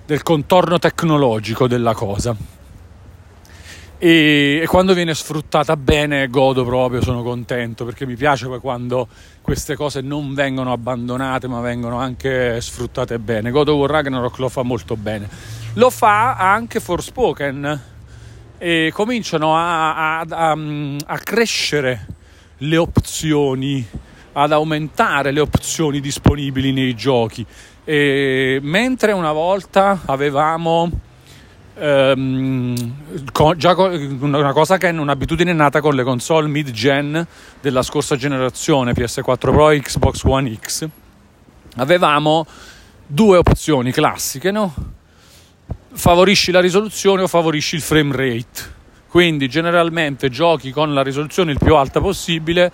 del 0.06 0.24
contorno 0.24 0.80
tecnologico 0.80 1.68
della 1.68 1.94
cosa 1.94 2.36
e, 4.00 4.60
e, 4.62 4.68
quando 4.68 4.94
viene 4.94 5.16
sfruttata 5.16 5.76
bene 5.76 6.28
godo 6.28 6.64
proprio, 6.64 7.02
sono 7.02 7.24
contento 7.24 7.84
perché 7.84 8.06
mi 8.06 8.16
piace 8.16 8.46
poi 8.46 8.60
quando 8.60 9.08
queste 9.42 9.76
cose 9.76 10.02
non 10.02 10.36
vengono 10.36 10.72
abbandonate 10.72 11.48
ma 11.48 11.62
vengono 11.62 11.98
anche 11.98 12.62
sfruttate 12.62 13.18
bene. 13.18 13.50
God 13.50 13.70
of 13.70 13.78
War 13.78 13.90
Ragnarok 13.90 14.38
lo 14.38 14.50
fa 14.50 14.62
molto 14.62 14.96
bene. 14.96 15.28
Lo 15.74 15.90
fa 15.90 16.36
anche 16.36 16.80
Forspoken 16.80 17.82
e 18.60 18.92
cominciano 18.94 19.58
a, 19.58 20.20
a, 20.20 20.26
a, 20.30 20.58
a 21.06 21.18
crescere 21.18 22.06
le 22.58 22.78
opzioni, 22.78 23.88
ad 24.40 24.52
aumentare 24.52 25.32
le 25.32 25.40
opzioni 25.40 26.00
disponibili 26.00 26.72
nei 26.72 26.96
giochi. 26.96 27.46
E 27.84 28.60
mentre 28.62 29.12
una 29.12 29.32
volta 29.32 30.02
avevamo 30.06 30.92
ehm, 31.74 32.76
già 33.56 33.76
una 33.76 34.54
cosa 34.54 34.78
che 34.78 34.90
è 34.90 34.92
un'abitudine 34.92 35.54
nata 35.54 35.82
con 35.82 35.96
le 35.96 36.04
console 36.04 36.48
mid-gen 36.48 37.26
della 37.62 37.82
scorsa 37.82 38.16
generazione 38.16 38.94
PS4 38.94 39.38
Pro 39.38 39.70
e 39.72 39.80
Xbox 39.82 40.24
One 40.24 40.56
X 40.60 40.88
avevamo 41.78 42.46
due 43.06 43.38
opzioni 43.38 43.92
classiche 43.92 44.52
no? 44.52 44.74
favorisci 45.94 46.52
la 46.52 46.60
risoluzione 46.60 47.22
o 47.22 47.28
favorisci 47.28 47.76
il 47.76 47.82
frame 47.82 48.16
rate 48.16 48.76
quindi 49.08 49.48
generalmente 49.48 50.30
giochi 50.30 50.72
con 50.72 50.94
la 50.94 51.04
risoluzione 51.04 51.52
il 51.52 51.60
più 51.60 51.76
alta 51.76 52.02
possibile 52.02 52.72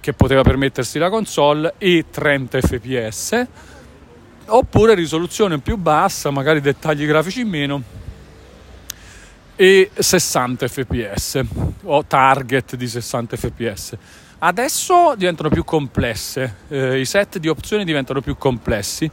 che 0.00 0.12
poteva 0.12 0.42
permettersi 0.42 0.98
la 0.98 1.10
console 1.10 1.74
e 1.78 2.06
30 2.10 2.60
fps 2.60 3.46
oppure 4.46 4.94
risoluzione 4.94 5.58
più 5.58 5.76
bassa 5.76 6.30
magari 6.30 6.60
dettagli 6.60 7.06
grafici 7.06 7.42
in 7.42 7.48
meno 7.48 7.82
e 9.60 9.90
60 9.94 10.68
fps 10.68 11.40
o 11.82 12.04
target 12.06 12.76
di 12.76 12.88
60 12.88 13.36
fps. 13.36 13.96
Adesso 14.38 15.12
diventano 15.18 15.50
più 15.50 15.64
complesse, 15.64 16.54
eh, 16.68 16.98
i 16.98 17.04
set 17.04 17.36
di 17.36 17.46
opzioni 17.46 17.84
diventano 17.84 18.22
più 18.22 18.38
complessi. 18.38 19.10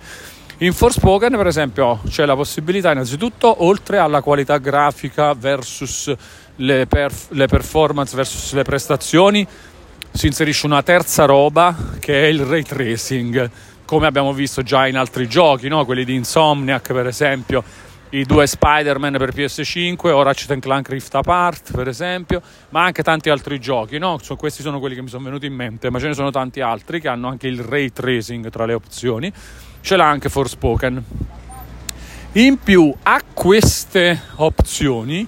In 0.59 0.71
Forspoken, 0.71 1.35
per 1.35 1.47
esempio, 1.47 1.99
c'è 2.07 2.25
la 2.25 2.35
possibilità, 2.35 2.91
innanzitutto, 2.91 3.65
oltre 3.65 3.97
alla 3.97 4.21
qualità 4.21 4.57
grafica 4.57 5.33
versus 5.33 6.15
le, 6.55 6.87
perf- 6.87 7.31
le 7.31 7.47
performance 7.47 8.15
versus 8.15 8.53
le 8.53 8.63
prestazioni, 8.63 9.45
si 10.11 10.27
inserisce 10.27 10.65
una 10.65 10.83
terza 10.83 11.25
roba 11.25 11.75
che 11.99 12.23
è 12.23 12.27
il 12.27 12.41
ray 12.41 12.63
tracing, 12.63 13.49
come 13.85 14.07
abbiamo 14.07 14.33
visto 14.33 14.63
già 14.63 14.87
in 14.87 14.97
altri 14.97 15.27
giochi, 15.27 15.67
no? 15.67 15.85
quelli 15.85 16.03
di 16.03 16.15
Insomniac, 16.15 16.91
per 16.91 17.07
esempio 17.07 17.63
i 18.11 18.23
due 18.23 18.47
Spider-Man 18.47 19.17
per 19.17 19.33
PS5 19.33 20.11
o 20.11 20.21
Ratchet 20.21 20.57
Clank 20.59 20.89
Rift 20.89 21.13
Apart 21.15 21.73
per 21.73 21.89
esempio 21.89 22.41
ma 22.69 22.83
anche 22.83 23.03
tanti 23.03 23.29
altri 23.29 23.59
giochi 23.59 23.97
no? 23.97 24.17
questi 24.37 24.61
sono 24.61 24.79
quelli 24.79 24.95
che 24.95 25.01
mi 25.01 25.09
sono 25.09 25.25
venuti 25.25 25.45
in 25.45 25.53
mente 25.53 25.89
ma 25.89 25.99
ce 25.99 26.07
ne 26.07 26.13
sono 26.13 26.31
tanti 26.31 26.61
altri 26.61 27.01
che 27.01 27.09
hanno 27.09 27.27
anche 27.27 27.47
il 27.47 27.59
ray 27.59 27.91
tracing 27.91 28.49
tra 28.49 28.65
le 28.65 28.73
opzioni 28.73 29.31
ce 29.81 29.95
l'ha 29.97 30.07
anche 30.07 30.29
Forspoken 30.29 31.03
in 32.33 32.57
più 32.59 32.93
a 33.03 33.21
queste 33.33 34.21
opzioni 34.35 35.27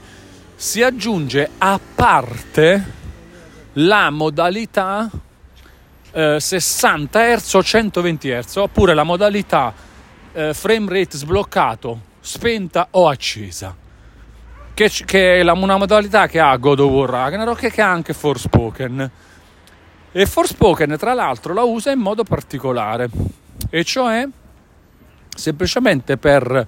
si 0.55 0.81
aggiunge 0.81 1.49
a 1.57 1.79
parte 1.95 2.97
la 3.79 4.09
modalità 4.09 5.09
eh, 6.11 6.39
60 6.39 7.35
Hz 7.35 7.53
o 7.53 7.63
120 7.63 8.29
Hz 8.29 8.55
oppure 8.57 8.93
la 8.93 9.03
modalità 9.03 9.73
eh, 10.33 10.53
frame 10.53 10.87
rate 10.89 11.17
sbloccato 11.17 12.01
spenta 12.19 12.87
o 12.91 13.07
accesa. 13.07 13.75
Che, 14.73 14.89
che 15.05 15.39
è 15.39 15.43
la, 15.43 15.53
una 15.53 15.77
modalità 15.77 16.27
che 16.27 16.39
ha 16.39 16.55
God 16.55 16.79
of 16.79 16.91
War 16.91 17.09
Ragnarok 17.09 17.63
e 17.63 17.71
che 17.71 17.81
ha 17.81 17.91
anche 17.91 18.13
Forspoken. 18.13 19.11
E 20.11 20.25
Forspoken, 20.25 20.95
tra 20.97 21.13
l'altro, 21.13 21.53
la 21.53 21.63
usa 21.63 21.91
in 21.91 21.99
modo 21.99 22.23
particolare, 22.23 23.09
e 23.69 23.83
cioè 23.83 24.27
semplicemente 25.35 26.17
per 26.17 26.67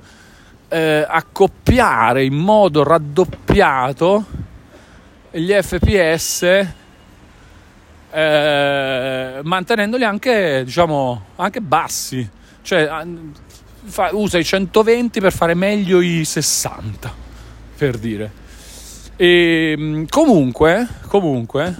eh, 0.68 1.06
accoppiare 1.08 2.24
in 2.24 2.36
modo 2.36 2.84
raddoppiato 2.84 4.26
gli 5.32 5.52
FPS 5.54 6.80
eh, 8.12 9.40
mantenendoli 9.44 10.04
anche, 10.04 10.64
diciamo, 10.66 11.26
anche 11.36 11.62
bassi. 11.62 12.28
Cioè, 12.62 12.90
fa, 13.84 14.10
usa 14.12 14.38
i 14.38 14.44
120 14.44 15.20
per 15.20 15.34
fare 15.34 15.54
meglio 15.54 16.02
i 16.02 16.24
60, 16.26 17.14
per 17.78 17.98
dire. 17.98 18.32
E 19.16 19.76
ehm, 19.78 20.08
comunque, 20.08 20.88
comunque, 21.08 21.76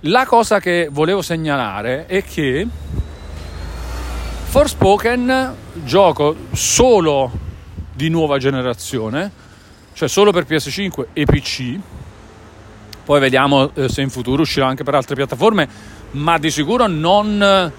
la 0.00 0.26
cosa 0.26 0.60
che 0.60 0.88
volevo 0.90 1.22
segnalare 1.22 2.06
è 2.06 2.22
che 2.22 2.66
Forspoken, 4.54 5.54
gioco 5.84 6.36
solo 6.52 7.32
di 7.92 8.08
nuova 8.08 8.38
generazione, 8.38 9.30
cioè 9.94 10.08
solo 10.08 10.30
per 10.30 10.44
PS5 10.44 11.06
e 11.12 11.24
PC, 11.24 11.78
poi 13.04 13.20
vediamo 13.20 13.70
eh, 13.74 13.88
se 13.88 14.02
in 14.02 14.10
futuro 14.10 14.42
uscirà 14.42 14.66
anche 14.66 14.84
per 14.84 14.94
altre 14.94 15.14
piattaforme, 15.14 15.68
ma 16.12 16.38
di 16.38 16.50
sicuro 16.50 16.86
non 16.86 17.72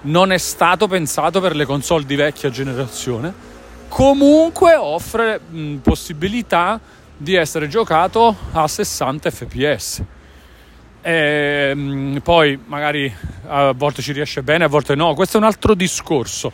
non 0.00 0.30
è 0.30 0.38
stato 0.38 0.86
pensato 0.86 1.40
per 1.40 1.56
le 1.56 1.64
console 1.64 2.04
di 2.04 2.14
vecchia 2.14 2.50
generazione, 2.50 3.32
comunque 3.88 4.76
offre 4.76 5.40
mh, 5.40 5.76
possibilità 5.76 6.78
di 7.16 7.34
essere 7.34 7.68
giocato 7.68 8.34
a 8.52 8.68
60 8.68 9.30
fps. 9.30 10.02
E, 11.00 12.20
poi 12.22 12.58
magari 12.66 13.12
a 13.46 13.72
volte 13.72 14.02
ci 14.02 14.12
riesce 14.12 14.42
bene, 14.42 14.64
a 14.64 14.68
volte 14.68 14.94
no, 14.94 15.14
questo 15.14 15.36
è 15.36 15.40
un 15.40 15.46
altro 15.46 15.74
discorso. 15.74 16.52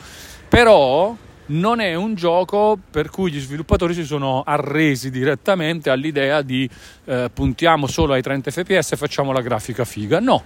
Però 0.49 1.15
non 1.47 1.81
è 1.81 1.95
un 1.95 2.15
gioco 2.15 2.79
per 2.91 3.11
cui 3.11 3.31
gli 3.31 3.41
sviluppatori 3.41 3.93
si 3.93 4.05
sono 4.05 4.43
arresi 4.47 5.11
direttamente 5.11 5.91
all'idea 5.91 6.41
di 6.43 6.69
eh, 7.05 7.31
puntiamo 7.33 7.87
solo 7.87 8.15
ai 8.15 8.23
30 8.23 8.51
fps 8.51 8.93
e 8.93 8.97
facciamo 8.97 9.33
la 9.33 9.43
grafica 9.43 9.85
figa. 9.85 10.21
No, 10.21 10.43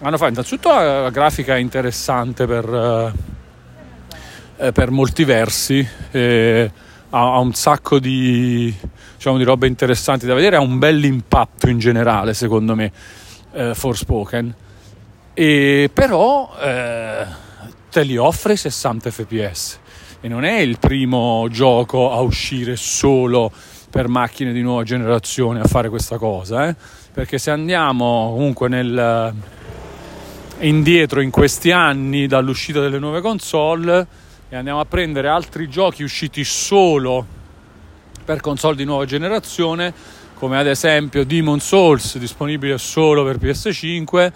hanno 0.00 0.16
fatto 0.16 0.30
innanzitutto 0.30 0.68
la, 0.68 1.02
la 1.02 1.10
grafica 1.10 1.56
è 1.56 1.58
interessante 1.58 2.46
per, 2.46 3.12
eh, 4.58 4.66
eh 4.66 4.72
per 4.72 4.90
molti 4.90 5.24
versi, 5.24 5.86
ha, 6.12 6.70
ha, 7.10 7.38
un 7.38 7.54
sacco 7.54 7.98
di, 7.98 8.72
diciamo, 9.16 9.36
di 9.36 9.44
robe 9.44 9.66
interessanti 9.66 10.26
da 10.26 10.34
vedere, 10.34 10.56
ha 10.56 10.60
un 10.60 10.78
bel 10.78 11.04
impatto 11.04 11.68
in 11.68 11.78
generale 11.78 12.34
secondo 12.34 12.76
me, 12.76 12.92
eh, 13.52 13.74
Forspoken, 13.74 14.54
e 15.34 15.90
però 15.92 16.54
eh, 16.60 17.26
te 17.90 18.02
li 18.04 18.16
offre 18.16 18.54
60 18.54 19.10
fps 19.10 19.78
e 20.20 20.28
non 20.28 20.44
è 20.44 20.58
il 20.58 20.78
primo 20.78 21.46
gioco 21.50 22.12
a 22.12 22.20
uscire 22.20 22.76
solo 22.76 23.50
per 23.90 24.08
macchine 24.08 24.52
di 24.52 24.62
nuova 24.62 24.82
generazione 24.84 25.60
a 25.60 25.64
fare 25.64 25.88
questa 25.88 26.18
cosa, 26.18 26.68
eh? 26.68 26.76
perché 27.12 27.38
se 27.38 27.50
andiamo 27.50 28.30
comunque 28.34 28.68
nel, 28.68 29.34
indietro 30.60 31.20
in 31.20 31.30
questi 31.30 31.70
anni 31.70 32.26
dall'uscita 32.26 32.80
delle 32.80 32.98
nuove 32.98 33.20
console 33.20 34.06
e 34.48 34.56
andiamo 34.56 34.80
a 34.80 34.84
prendere 34.84 35.28
altri 35.28 35.68
giochi 35.68 36.02
usciti 36.02 36.44
solo 36.44 37.38
per 38.24 38.40
console 38.40 38.76
di 38.76 38.84
nuova 38.84 39.06
generazione, 39.06 39.92
come 40.34 40.58
ad 40.58 40.66
esempio 40.66 41.24
Demon 41.24 41.60
Souls 41.60 42.16
disponibile 42.18 42.78
solo 42.78 43.24
per 43.24 43.38
PS5 43.38 44.32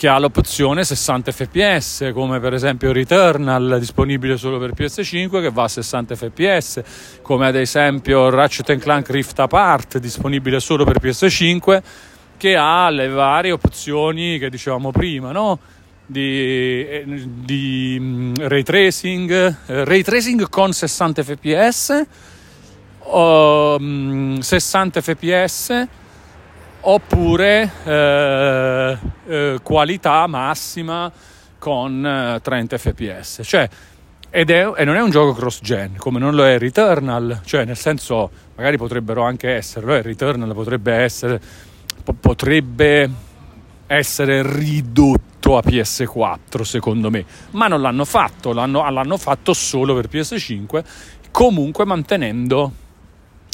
che 0.00 0.08
ha 0.08 0.18
l'opzione 0.18 0.82
60 0.82 1.30
fps, 1.30 2.10
come 2.14 2.40
per 2.40 2.54
esempio 2.54 2.90
Returnal 2.90 3.76
disponibile 3.78 4.38
solo 4.38 4.58
per 4.58 4.72
PS5 4.72 5.42
che 5.42 5.50
va 5.50 5.64
a 5.64 5.68
60 5.68 6.16
fps, 6.16 6.82
come 7.20 7.48
ad 7.48 7.54
esempio 7.54 8.30
Ratchet 8.30 8.78
Clank 8.78 9.10
Rift 9.10 9.38
Apart 9.40 9.98
disponibile 9.98 10.58
solo 10.58 10.84
per 10.84 11.00
PS5 11.02 11.82
che 12.38 12.56
ha 12.56 12.88
le 12.88 13.08
varie 13.08 13.52
opzioni 13.52 14.38
che 14.38 14.48
dicevamo 14.48 14.90
prima, 14.90 15.32
no? 15.32 15.58
Di, 16.06 16.86
eh, 16.88 17.04
di 17.06 17.98
mm, 18.00 18.34
ray 18.38 18.62
tracing, 18.62 19.30
eh, 19.66 19.84
ray 19.84 20.00
tracing 20.00 20.48
con 20.48 20.72
60 20.72 21.22
fps, 21.22 22.06
um, 23.04 24.38
60 24.38 25.00
fps 25.02 25.88
oppure 26.82 27.70
eh, 27.84 28.98
eh, 29.26 29.58
qualità 29.62 30.26
massima 30.26 31.10
con 31.58 32.38
30 32.42 32.74
eh, 32.74 32.78
fps. 32.78 33.40
Cioè, 33.44 33.68
ed 34.30 34.50
è, 34.50 34.72
e 34.76 34.84
non 34.84 34.94
è 34.94 35.02
un 35.02 35.10
gioco 35.10 35.32
cross-gen, 35.32 35.96
come 35.96 36.18
non 36.18 36.34
lo 36.34 36.46
è 36.46 36.56
Returnal, 36.58 37.40
cioè 37.44 37.64
nel 37.64 37.76
senso, 37.76 38.30
magari 38.54 38.76
potrebbero 38.76 39.22
anche 39.22 39.50
esserlo, 39.50 39.94
eh, 39.94 40.02
Returnal 40.02 40.54
potrebbe 40.54 40.92
essere, 40.94 41.40
po- 42.02 42.12
potrebbe 42.12 43.10
essere 43.88 44.42
ridotto 44.42 45.56
a 45.56 45.62
PS4 45.66 46.62
secondo 46.62 47.10
me, 47.10 47.24
ma 47.50 47.66
non 47.66 47.80
l'hanno 47.80 48.04
fatto, 48.04 48.52
l'hanno, 48.52 48.88
l'hanno 48.88 49.16
fatto 49.16 49.52
solo 49.52 49.94
per 49.94 50.08
PS5, 50.08 50.84
comunque 51.32 51.84
mantenendo 51.84 52.72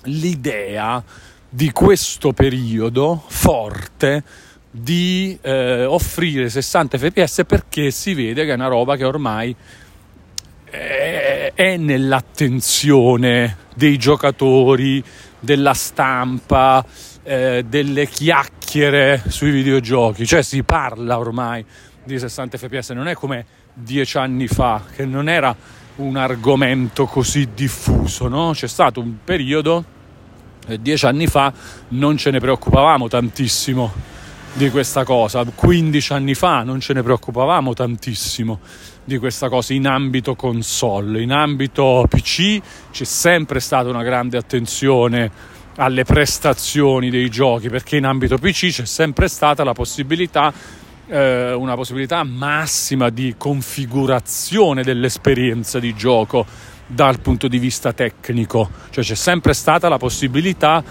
l'idea 0.05 1.03
di 1.49 1.71
questo 1.73 2.33
periodo 2.33 3.23
forte 3.27 4.23
di 4.71 5.39
eh, 5.41 5.85
offrire 5.85 6.51
60 6.51 6.99
fps 6.99 7.45
perché 7.47 7.91
si 7.91 8.13
vede 8.15 8.45
che 8.45 8.51
è 8.51 8.55
una 8.55 8.69
roba 8.69 8.97
che 8.97 9.05
ormai 9.05 9.55
è, 10.69 11.53
è 11.55 11.77
nell'attenzione 11.77 13.57
dei 13.75 13.97
giocatori, 13.97 15.03
della 15.39 15.75
stampa, 15.75 16.85
eh, 17.23 17.65
delle 17.67 18.07
chiacchiere 18.07 19.23
sui 19.29 19.51
videogiochi, 19.51 20.27
cioè 20.27 20.43
si 20.43 20.63
parla 20.63 21.19
ormai 21.19 21.65
di 22.05 22.19
60 22.19 22.59
fps, 22.59 22.91
non 22.91 23.09
è 23.09 23.15
come 23.15 23.47
dieci 23.73 24.19
anni 24.19 24.47
fa 24.47 24.83
che 24.95 25.05
non 25.05 25.29
era 25.29 25.55
un 25.97 26.17
argomento 26.17 27.07
così 27.07 27.49
diffuso, 27.55 28.29
no? 28.29 28.51
C'è 28.53 28.69
stato 28.69 29.01
un 29.01 29.17
periodo 29.25 29.85
dieci 30.79 31.07
anni 31.07 31.27
fa 31.27 31.53
non 31.89 32.17
ce 32.17 32.31
ne 32.31 32.41
preoccupavamo 32.41 33.09
tantissimo 33.09 33.93
di 34.53 34.71
questa 34.71 35.05
cosa, 35.05 35.45
15 35.45 36.13
anni 36.13 36.35
fa 36.35 36.63
non 36.63 36.81
ce 36.81 36.95
ne 36.95 37.03
preoccupavamo 37.03 37.75
tantissimo 37.75 38.61
di 39.05 39.19
questa 39.19 39.49
cosa 39.49 39.75
in 39.75 39.87
ambito 39.87 40.35
console, 40.35 41.23
in 41.23 41.31
ambito 41.31 42.07
PC 42.09 42.61
c'è 42.91 43.05
sempre 43.05 43.61
stata 43.61 43.89
una 43.89 44.03
grande 44.03 44.39
attenzione 44.39 45.31
alle 45.77 46.05
prestazioni 46.05 47.11
dei 47.11 47.29
giochi 47.29 47.69
perché 47.69 47.99
in 47.99 48.07
ambito 48.07 48.39
PC 48.39 48.71
c'è 48.71 48.87
sempre 48.87 49.29
stata 49.29 49.63
la 49.63 49.75
possibilità 49.75 50.53
eh, 51.09 51.53
una 51.53 51.75
possibilità 51.75 52.25
massima 52.25 53.11
di 53.11 53.35
configurazione 53.39 54.83
dell'esperienza 54.83 55.79
di 55.79 55.95
gioco 55.95 56.45
dal 56.87 57.21
punto 57.21 57.49
di 57.49 57.59
vista 57.59 57.93
tecnico, 57.93 58.71
cioè 58.91 59.03
c'è 59.03 59.15
sempre 59.15 59.55
stata 59.55 59.89
la 59.89 59.99
possibilità 59.99 60.83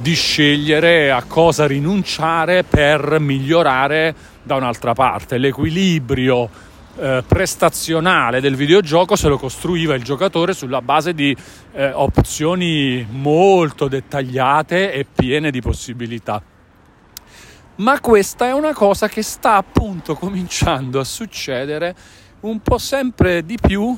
di 0.00 0.14
scegliere 0.14 1.10
a 1.10 1.22
cosa 1.24 1.66
rinunciare 1.66 2.64
per 2.64 3.18
migliorare 3.20 4.14
da 4.42 4.56
un'altra 4.56 4.94
parte. 4.94 5.38
L'equilibrio 5.38 6.48
eh, 6.96 7.22
prestazionale 7.26 8.40
del 8.40 8.56
videogioco 8.56 9.16
se 9.16 9.28
lo 9.28 9.38
costruiva 9.38 9.94
il 9.94 10.02
giocatore 10.02 10.52
sulla 10.52 10.82
base 10.82 11.14
di 11.14 11.36
eh, 11.72 11.90
opzioni 11.92 13.06
molto 13.08 13.88
dettagliate 13.88 14.92
e 14.92 15.04
piene 15.04 15.50
di 15.50 15.60
possibilità. 15.60 16.42
Ma 17.76 18.00
questa 18.00 18.46
è 18.46 18.52
una 18.52 18.72
cosa 18.72 19.08
che 19.08 19.22
sta 19.22 19.54
appunto 19.54 20.14
cominciando 20.14 20.98
a 20.98 21.04
succedere 21.04 21.94
un 22.40 22.60
po' 22.60 22.78
sempre 22.78 23.44
di 23.44 23.56
più 23.60 23.96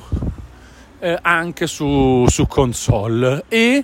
eh, 1.01 1.17
anche 1.21 1.65
su, 1.65 2.25
su 2.27 2.45
console 2.45 3.45
e 3.47 3.83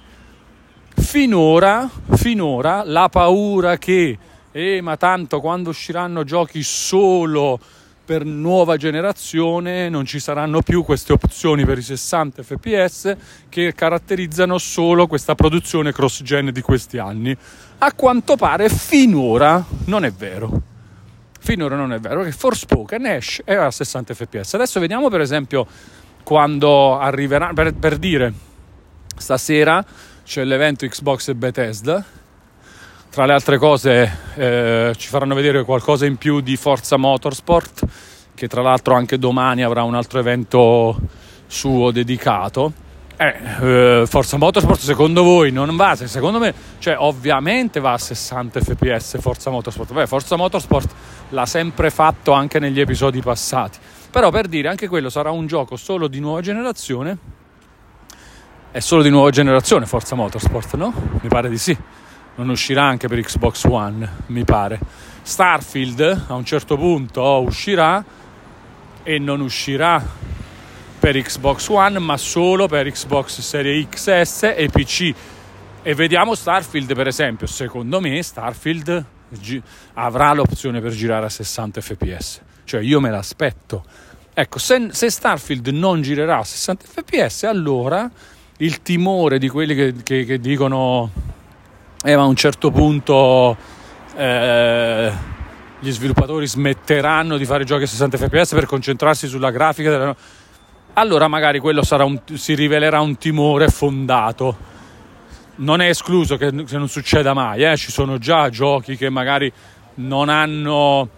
finora, 0.95 1.89
finora 2.13 2.83
la 2.85 3.09
paura 3.09 3.77
che 3.77 4.17
eh, 4.51 4.81
ma 4.81 4.97
tanto 4.97 5.39
quando 5.39 5.69
usciranno 5.69 6.23
giochi 6.23 6.61
solo 6.63 7.59
per 8.05 8.23
nuova 8.23 8.77
generazione 8.77 9.89
non 9.89 10.05
ci 10.05 10.19
saranno 10.19 10.61
più 10.61 10.83
queste 10.83 11.11
opzioni 11.11 11.65
per 11.65 11.79
i 11.79 11.81
60 11.81 12.41
fps 12.41 13.15
che 13.49 13.73
caratterizzano 13.73 14.57
solo 14.57 15.07
questa 15.07 15.35
produzione 15.35 15.91
cross 15.91 16.21
gen 16.21 16.51
di 16.51 16.61
questi 16.61 16.99
anni. 16.99 17.35
A 17.79 17.93
quanto 17.93 18.37
pare 18.37 18.69
finora 18.69 19.63
non 19.85 20.05
è 20.05 20.11
vero. 20.11 20.61
Finora 21.39 21.75
non 21.75 21.93
è 21.93 21.99
vero, 21.99 22.21
perché 22.21 22.31
Forspoken 22.31 23.05
esce 23.05 23.41
è 23.45 23.55
a 23.55 23.69
60 23.69 24.13
fps. 24.13 24.53
Adesso 24.53 24.79
vediamo 24.79 25.09
per 25.09 25.21
esempio 25.21 25.67
quando 26.27 26.99
arriverà, 26.99 27.51
per, 27.53 27.73
per 27.73 27.95
dire, 27.95 28.33
stasera 29.15 29.81
c'è 30.25 30.43
l'evento 30.43 30.85
Xbox 30.85 31.29
e 31.29 31.35
Bethesda, 31.35 32.03
tra 33.09 33.25
le 33.25 33.31
altre 33.31 33.57
cose 33.57 34.17
eh, 34.35 34.93
ci 34.97 35.07
faranno 35.07 35.35
vedere 35.35 35.63
qualcosa 35.63 36.05
in 36.05 36.17
più 36.17 36.41
di 36.41 36.57
Forza 36.57 36.97
Motorsport, 36.97 37.85
che 38.35 38.49
tra 38.49 38.61
l'altro 38.61 38.93
anche 38.93 39.17
domani 39.17 39.63
avrà 39.63 39.83
un 39.83 39.95
altro 39.95 40.19
evento 40.19 40.99
suo 41.47 41.91
dedicato. 41.91 42.73
Eh, 43.15 43.35
eh, 43.61 44.03
Forza 44.05 44.35
Motorsport 44.35 44.81
secondo 44.81 45.23
voi 45.23 45.53
non 45.53 45.73
va? 45.77 45.95
Secondo 45.95 46.39
me, 46.39 46.53
cioè 46.79 46.97
ovviamente 46.99 47.79
va 47.79 47.93
a 47.93 47.97
60 47.97 48.59
fps 48.59 49.21
Forza 49.21 49.49
Motorsport. 49.49 49.93
Beh, 49.93 50.07
Forza 50.07 50.35
Motorsport 50.35 50.93
l'ha 51.29 51.45
sempre 51.45 51.89
fatto 51.89 52.33
anche 52.33 52.59
negli 52.59 52.81
episodi 52.81 53.21
passati 53.21 53.79
però 54.09 54.31
per 54.31 54.47
dire, 54.47 54.67
anche 54.67 54.87
quello 54.87 55.09
sarà 55.09 55.31
un 55.31 55.47
gioco 55.47 55.75
solo 55.75 56.07
di 56.07 56.19
nuova 56.19 56.41
generazione. 56.41 57.17
È 58.71 58.79
solo 58.79 59.01
di 59.01 59.09
nuova 59.09 59.29
generazione 59.29 59.85
Forza 59.85 60.15
Motorsport, 60.15 60.75
no? 60.75 60.93
Mi 61.21 61.29
pare 61.29 61.49
di 61.49 61.57
sì. 61.57 61.77
Non 62.35 62.49
uscirà 62.49 62.83
anche 62.83 63.07
per 63.07 63.19
Xbox 63.19 63.63
One, 63.65 64.09
mi 64.27 64.43
pare. 64.43 64.79
Starfield 65.21 66.25
a 66.27 66.33
un 66.35 66.45
certo 66.45 66.77
punto 66.77 67.23
uscirà 67.41 68.03
e 69.03 69.19
non 69.19 69.41
uscirà 69.41 70.03
per 70.99 71.19
Xbox 71.19 71.67
One, 71.69 71.99
ma 71.99 72.17
solo 72.17 72.67
per 72.67 72.89
Xbox 72.91 73.39
Series 73.39 73.87
XS 73.89 74.53
e 74.55 74.69
PC. 74.71 75.13
E 75.81 75.95
vediamo 75.95 76.35
Starfield, 76.35 76.93
per 76.93 77.07
esempio. 77.07 77.47
Secondo 77.47 77.99
me, 77.99 78.21
Starfield 78.21 79.05
avrà 79.95 80.33
l'opzione 80.33 80.79
per 80.79 80.91
girare 80.91 81.25
a 81.25 81.29
60 81.29 81.81
fps 81.81 82.41
cioè 82.67 82.81
io 82.81 82.99
me 82.99 83.09
l'aspetto. 83.09 83.83
Ecco, 84.33 84.59
se, 84.59 84.89
se 84.91 85.09
Starfield 85.09 85.69
non 85.69 86.01
girerà 86.01 86.39
a 86.39 86.43
60 86.43 86.85
fps, 86.85 87.43
allora 87.43 88.11
il 88.57 88.81
timore 88.81 89.39
di 89.39 89.47
quelli 89.47 89.73
che, 89.73 89.93
che, 90.03 90.25
che 90.25 90.39
dicono, 90.39 91.09
eh, 92.03 92.11
a 92.11 92.25
un 92.25 92.35
certo 92.35 92.69
punto 92.69 93.55
eh, 94.15 95.11
gli 95.79 95.91
sviluppatori 95.91 96.45
smetteranno 96.45 97.37
di 97.37 97.45
fare 97.45 97.63
giochi 97.63 97.83
a 97.83 97.87
60 97.87 98.17
fps 98.17 98.53
per 98.53 98.65
concentrarsi 98.65 99.27
sulla 99.27 99.51
grafica 99.51 99.89
della... 99.89 100.15
allora 100.93 101.27
magari 101.27 101.59
quello 101.59 101.81
un, 101.89 102.21
si 102.33 102.55
rivelerà 102.55 102.99
un 102.99 103.17
timore 103.17 103.69
fondato 103.69 104.75
non 105.57 105.81
è 105.81 105.89
escluso 105.89 106.35
che, 106.35 106.51
che 106.65 106.77
non 106.77 106.89
succeda 106.89 107.33
mai 107.33 107.63
eh? 107.63 107.77
ci 107.77 107.91
sono 107.91 108.17
già 108.17 108.49
giochi 108.49 108.97
che 108.97 109.09
magari 109.09 109.51
non 109.95 110.29
hanno 110.29 111.09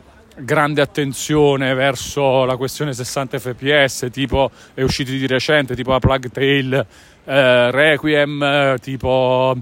grande 0.42 0.82
attenzione 0.82 1.74
verso 1.74 2.46
la 2.46 2.56
questione 2.56 2.94
60 2.94 3.40
fps, 3.40 4.08
tipo 4.12 4.52
è 4.74 4.82
uscito 4.82 5.12
di 5.12 5.28
recente, 5.28 5.76
tipo 5.76 5.92
la 5.92 6.00
Plug 6.00 6.30
Tale, 6.32 6.86
eh, 7.26 7.72
Requiem, 7.72 8.78
tipo 8.80 9.56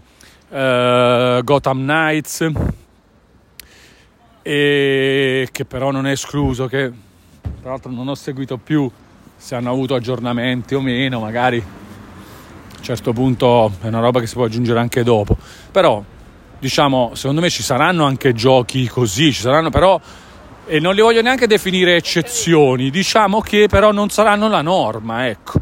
eh, 0.49 1.41
Gotham 1.43 1.79
Knights, 1.79 2.51
e 4.41 5.47
che 5.51 5.65
però 5.65 5.91
non 5.91 6.07
è 6.07 6.11
escluso, 6.11 6.67
che 6.67 6.91
tra 7.61 7.71
l'altro 7.71 7.91
non 7.91 8.07
ho 8.07 8.15
seguito 8.15 8.57
più 8.57 8.89
se 9.35 9.55
hanno 9.55 9.71
avuto 9.71 9.95
aggiornamenti 9.95 10.75
o 10.75 10.81
meno, 10.81 11.19
magari 11.19 11.57
a 11.57 12.77
un 12.77 12.83
certo 12.83 13.13
punto 13.13 13.71
è 13.81 13.87
una 13.87 13.99
roba 13.99 14.19
che 14.19 14.27
si 14.27 14.35
può 14.35 14.45
aggiungere 14.45 14.79
anche 14.79 15.03
dopo, 15.03 15.37
però 15.71 16.03
diciamo 16.59 17.11
secondo 17.13 17.41
me 17.41 17.49
ci 17.49 17.61
saranno 17.61 18.05
anche 18.05 18.33
giochi 18.33 18.87
così, 18.87 19.31
ci 19.33 19.41
saranno 19.41 19.69
però 19.69 19.99
e 20.67 20.79
non 20.79 20.93
li 20.93 21.01
voglio 21.01 21.21
neanche 21.21 21.47
definire 21.47 21.95
eccezioni, 21.95 22.89
diciamo 22.89 23.39
che 23.39 23.67
però 23.69 23.91
non 23.91 24.09
saranno 24.09 24.49
la 24.49 24.61
norma, 24.61 25.27
ecco. 25.27 25.59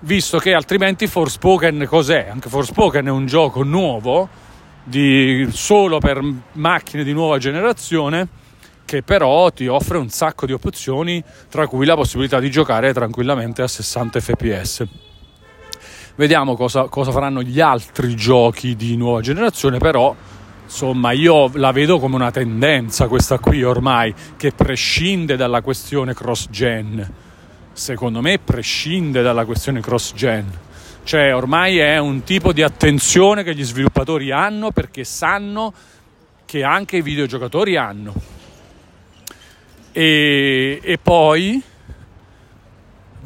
Visto 0.00 0.38
che 0.38 0.54
altrimenti 0.54 1.06
Forspoken 1.06 1.86
cos'è? 1.86 2.28
Anche 2.30 2.48
Forspoken 2.48 3.06
è 3.06 3.10
un 3.10 3.26
gioco 3.26 3.62
nuovo, 3.62 4.28
di, 4.82 5.46
solo 5.50 5.98
per 5.98 6.20
macchine 6.52 7.04
di 7.04 7.12
nuova 7.12 7.38
generazione, 7.38 8.28
che 8.84 9.02
però 9.02 9.50
ti 9.50 9.66
offre 9.66 9.98
un 9.98 10.08
sacco 10.08 10.46
di 10.46 10.52
opzioni, 10.52 11.22
tra 11.50 11.66
cui 11.66 11.86
la 11.86 11.94
possibilità 11.94 12.38
di 12.38 12.50
giocare 12.50 12.92
tranquillamente 12.92 13.62
a 13.62 13.68
60 13.68 14.20
fps. 14.20 14.84
Vediamo 16.16 16.54
cosa, 16.54 16.84
cosa 16.84 17.10
faranno 17.10 17.42
gli 17.42 17.60
altri 17.60 18.14
giochi 18.14 18.76
di 18.76 18.96
nuova 18.96 19.20
generazione, 19.20 19.78
però 19.78 20.14
Insomma, 20.64 21.12
io 21.12 21.50
la 21.54 21.72
vedo 21.72 21.98
come 21.98 22.14
una 22.16 22.30
tendenza 22.30 23.06
questa 23.06 23.38
qui 23.38 23.62
ormai, 23.62 24.14
che 24.36 24.52
prescinde 24.52 25.36
dalla 25.36 25.60
questione 25.60 26.14
cross-gen. 26.14 27.12
Secondo 27.72 28.20
me 28.20 28.38
prescinde 28.38 29.22
dalla 29.22 29.44
questione 29.44 29.80
cross-gen. 29.80 30.50
Cioè, 31.04 31.34
ormai 31.34 31.78
è 31.78 31.98
un 31.98 32.24
tipo 32.24 32.52
di 32.52 32.62
attenzione 32.62 33.42
che 33.42 33.54
gli 33.54 33.64
sviluppatori 33.64 34.30
hanno 34.30 34.70
perché 34.70 35.04
sanno 35.04 35.72
che 36.46 36.62
anche 36.62 36.96
i 36.96 37.02
videogiocatori 37.02 37.76
hanno. 37.76 38.14
E, 39.92 40.80
e 40.82 40.98
poi 40.98 41.62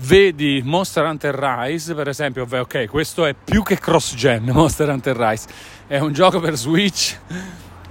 vedi 0.00 0.62
Monster 0.64 1.04
Hunter 1.04 1.34
Rise, 1.34 1.94
per 1.94 2.08
esempio, 2.08 2.46
ok, 2.48 2.87
questo 2.87 3.24
è 3.24 3.34
più 3.34 3.62
che 3.62 3.78
cross-gen 3.78 4.44
Monster 4.52 4.88
Hunter 4.88 5.16
Rise. 5.16 5.48
È 5.87 5.98
un 5.98 6.12
gioco 6.12 6.40
per 6.40 6.54
Switch 6.54 7.18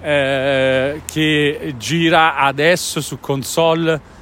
eh, 0.01 1.01
che 1.05 1.73
gira 1.77 2.35
adesso 2.37 3.01
su 3.01 3.19
console 3.19 4.15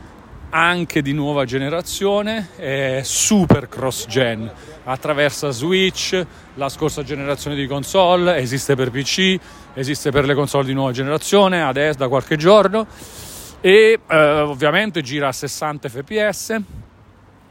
anche 0.50 1.02
di 1.02 1.12
nuova 1.12 1.44
generazione, 1.44 2.50
è 2.56 3.02
super 3.04 3.68
cross-gen, 3.68 4.50
attraversa 4.86 5.52
Switch, 5.52 6.26
la 6.54 6.70
scorsa 6.70 7.04
generazione 7.04 7.58
di 7.58 7.68
console, 7.68 8.38
esiste 8.38 8.74
per 8.76 8.90
PC, 8.90 9.38
esiste 9.74 10.12
per 10.12 10.26
le 10.26 10.34
console 10.34 10.66
di 10.66 10.74
nuova 10.74 10.94
generazione, 10.94 11.62
adesso 11.62 11.98
da 11.98 12.08
qualche 12.08 12.38
giorno. 12.38 12.88
E 13.60 14.00
eh, 14.08 14.40
ovviamente 14.40 15.02
gira 15.02 15.28
a 15.28 15.32
60 15.34 15.90
fps 15.90 16.62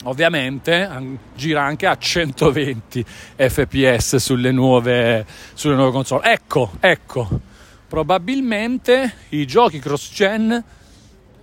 ovviamente 0.04 0.88
gira 1.34 1.62
anche 1.62 1.86
a 1.86 1.96
120 1.96 3.04
fps 3.36 4.16
sulle 4.16 4.50
nuove, 4.50 5.26
sulle 5.54 5.74
nuove 5.74 5.90
console. 5.92 6.32
Ecco, 6.32 6.72
ecco, 6.80 7.28
probabilmente 7.88 9.12
i 9.30 9.46
giochi 9.46 9.78
cross-gen 9.78 10.64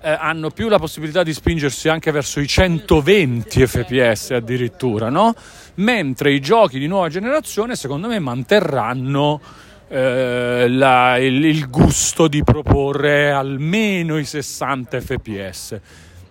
eh, 0.04 0.10
hanno 0.10 0.50
più 0.50 0.68
la 0.68 0.80
possibilità 0.80 1.24
di 1.24 1.34
spingersi 1.34 1.88
anche 1.88 2.12
verso 2.12 2.40
i 2.40 2.48
120 2.48 3.68
fps 3.68 4.32
addirittura, 4.32 5.10
no? 5.10 5.34
Mentre 5.76 6.34
i 6.34 6.40
giochi 6.40 6.80
di 6.80 6.88
nuova 6.88 7.08
generazione 7.10 7.76
secondo 7.76 8.08
me 8.08 8.20
manterranno 8.20 9.40
eh, 9.88 10.68
la, 10.70 11.18
il, 11.18 11.46
il 11.46 11.70
gusto 11.70 12.28
di 12.28 12.44
proporre 12.44 13.32
almeno 13.32 14.18
i 14.18 14.26
60 14.26 15.02
fps 15.02 15.80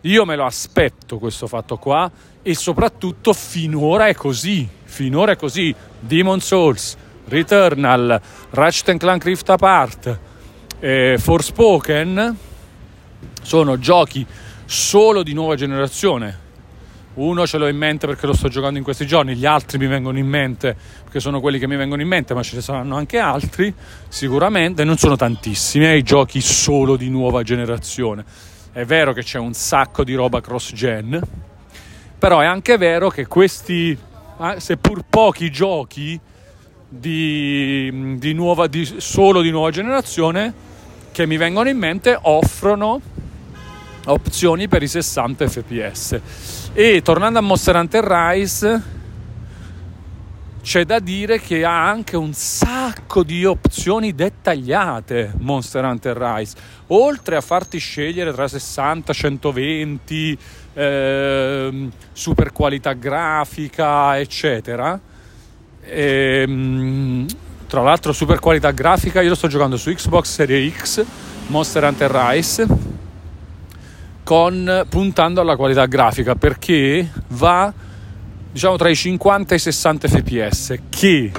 io 0.03 0.25
me 0.25 0.35
lo 0.35 0.47
aspetto 0.47 1.19
questo 1.19 1.47
fatto 1.47 1.77
qua 1.77 2.11
e 2.43 2.55
soprattutto 2.55 3.35
finora 3.35 4.07
è 4.07 4.15
così, 4.15 4.67
finora 4.85 5.33
è 5.33 5.37
così. 5.37 5.75
Demon 5.99 6.41
Souls, 6.41 6.97
Returnal, 7.27 8.21
Ratchet 8.51 8.97
Clank 8.97 9.25
Rift 9.25 9.51
Apart, 9.51 10.19
eh, 10.79 11.17
Forspoken 11.19 12.37
sono 13.43 13.79
giochi 13.79 14.27
solo 14.65 15.23
di 15.23 15.35
nuova 15.35 15.55
generazione. 15.55 16.49
Uno 17.13 17.47
ce 17.47 17.59
l'ho 17.59 17.69
in 17.69 17.77
mente 17.77 18.07
perché 18.07 18.25
lo 18.27 18.33
sto 18.33 18.49
giocando 18.49 18.79
in 18.79 18.85
questi 18.85 19.07
giorni, 19.07 19.35
gli 19.35 19.45
altri 19.45 19.77
mi 19.77 19.87
vengono 19.87 20.17
in 20.17 20.27
mente 20.27 20.75
perché 21.03 21.21
sono 21.21 21.41
quelli 21.41 21.59
che 21.59 21.67
mi 21.67 21.77
vengono 21.77 22.01
in 22.01 22.09
mente, 22.09 22.33
ma 22.33 22.43
ce 22.43 22.55
ne 22.57 22.63
saranno 22.63 22.97
anche 22.97 23.19
altri 23.19 23.75
sicuramente, 24.09 24.85
non 24.85 24.97
sono 24.97 25.17
tantissimi, 25.17 25.87
eh, 25.87 25.99
i 25.99 26.03
giochi 26.03 26.41
solo 26.41 26.97
di 26.97 27.11
nuova 27.11 27.43
generazione 27.43 28.25
è 28.73 28.85
vero 28.85 29.13
che 29.13 29.23
c'è 29.23 29.39
un 29.39 29.53
sacco 29.53 30.05
di 30.05 30.15
roba 30.15 30.41
cross-gen, 30.41 31.21
però 32.19 32.41
è 32.41 32.47
anche 32.47 32.77
vero 32.77 33.09
che 33.09 33.27
questi, 33.27 33.97
seppur 34.59 35.05
pochi 35.09 35.51
giochi 35.51 36.19
di, 36.89 38.17
di 38.19 38.33
nuova, 38.33 38.67
di, 38.67 38.85
solo 38.99 39.41
di 39.41 39.51
nuova 39.51 39.71
generazione 39.71 40.53
che 41.13 41.27
mi 41.27 41.37
vengono 41.37 41.69
in 41.69 41.79
mente 41.79 42.17
offrono 42.21 43.01
opzioni 44.07 44.69
per 44.69 44.83
i 44.83 44.89
60 44.89 45.49
fps. 45.49 46.21
E 46.73 47.03
tornando 47.03 47.39
a 47.39 47.43
Monster 47.43 47.75
Hunter 47.77 48.05
Rise 48.05 48.99
c'è 50.63 50.85
da 50.85 50.99
dire 50.99 51.41
che 51.41 51.65
ha 51.65 51.89
anche 51.89 52.17
un 52.17 52.33
sacco 52.33 53.23
di 53.23 53.45
opzioni 53.45 54.15
dettagliate 54.15 55.33
Monster 55.39 55.85
Hunter 55.85 56.17
Rise. 56.17 56.57
Oltre 56.89 57.37
a 57.37 57.41
farti 57.41 57.79
scegliere 57.79 58.33
tra 58.33 58.47
60 58.47 59.13
120 59.13 60.39
eh, 60.75 61.89
super 62.13 62.53
qualità 62.53 62.93
grafica 62.93 64.19
eccetera 64.19 64.99
e, 65.83 66.45
ehm, 66.47 67.27
tra 67.67 67.83
l'altro 67.83 68.13
super 68.13 68.39
qualità 68.39 68.71
grafica 68.71 69.21
io 69.21 69.31
lo 69.31 69.35
sto 69.35 69.49
giocando 69.49 69.77
su 69.77 69.93
Xbox 69.93 70.27
Series 70.27 70.75
X 70.77 71.05
Monster 71.49 71.85
Hunter 71.85 72.11
Rise 72.11 72.67
con, 74.23 74.87
puntando 74.89 75.41
alla 75.41 75.57
qualità 75.57 75.87
grafica 75.87 76.37
perché 76.37 77.11
va 77.29 77.73
diciamo 78.53 78.77
tra 78.77 78.89
i 78.89 78.97
50 78.97 79.55
e 79.55 79.57
i 79.57 79.61
60 79.61 80.09
fps 80.09 80.79
che 80.89 81.33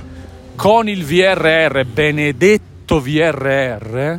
con 0.55 0.87
il 0.87 1.03
VRR, 1.03 1.83
benedetto 1.85 3.01
VRR, 3.01 4.17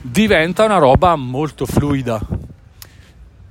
diventa 0.00 0.64
una 0.64 0.78
roba 0.78 1.14
molto 1.16 1.64
fluida. 1.64 2.20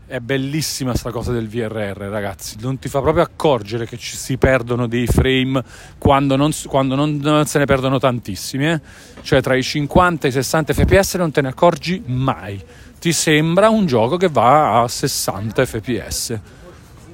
È 0.05 0.19
bellissima 0.19 0.95
sta 0.95 1.11
cosa 1.11 1.31
del 1.31 1.49
VRR, 1.49 2.07
ragazzi. 2.09 2.57
Non 2.59 2.79
ti 2.79 2.87
fa 2.87 3.01
proprio 3.01 3.23
accorgere 3.23 3.85
che 3.85 3.97
ci 3.97 4.15
si 4.15 4.37
perdono 4.37 4.87
dei 4.87 5.05
frame 5.05 5.61
quando 5.97 6.35
non, 6.35 6.51
quando 6.67 6.95
non, 6.95 7.17
non 7.21 7.45
se 7.45 7.59
ne 7.59 7.65
perdono 7.65 7.99
tantissimi. 7.99 8.69
Eh? 8.69 8.81
Cioè, 9.21 9.41
tra 9.41 9.55
i 9.55 9.63
50 9.63 10.27
e 10.27 10.29
i 10.29 10.33
60 10.33 10.73
fps 10.73 11.15
non 11.15 11.31
te 11.31 11.41
ne 11.41 11.49
accorgi 11.49 12.01
mai. 12.05 12.61
Ti 12.99 13.11
sembra 13.11 13.69
un 13.69 13.85
gioco 13.85 14.17
che 14.17 14.29
va 14.29 14.81
a 14.81 14.87
60 14.87 15.65
fps 15.65 16.39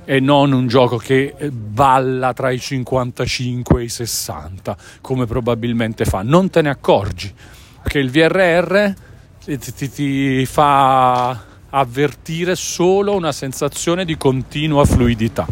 e 0.05 0.19
non 0.19 0.51
un 0.51 0.67
gioco 0.67 0.97
che 0.97 1.35
balla 1.51 2.33
tra 2.33 2.51
i 2.51 2.59
55 2.59 3.81
e 3.81 3.83
i 3.83 3.89
60 3.89 4.77
come 5.01 5.25
probabilmente 5.25 6.05
fa. 6.05 6.21
Non 6.21 6.49
te 6.49 6.61
ne 6.61 6.69
accorgi 6.69 7.33
perché 7.81 7.99
il 7.99 8.11
VRR 8.11 8.91
ti, 9.43 9.57
ti, 9.57 9.89
ti 9.89 10.45
fa 10.45 11.51
avvertire 11.69 12.55
solo 12.55 13.15
una 13.15 13.31
sensazione 13.31 14.05
di 14.05 14.15
continua 14.15 14.85
fluidità. 14.85 15.45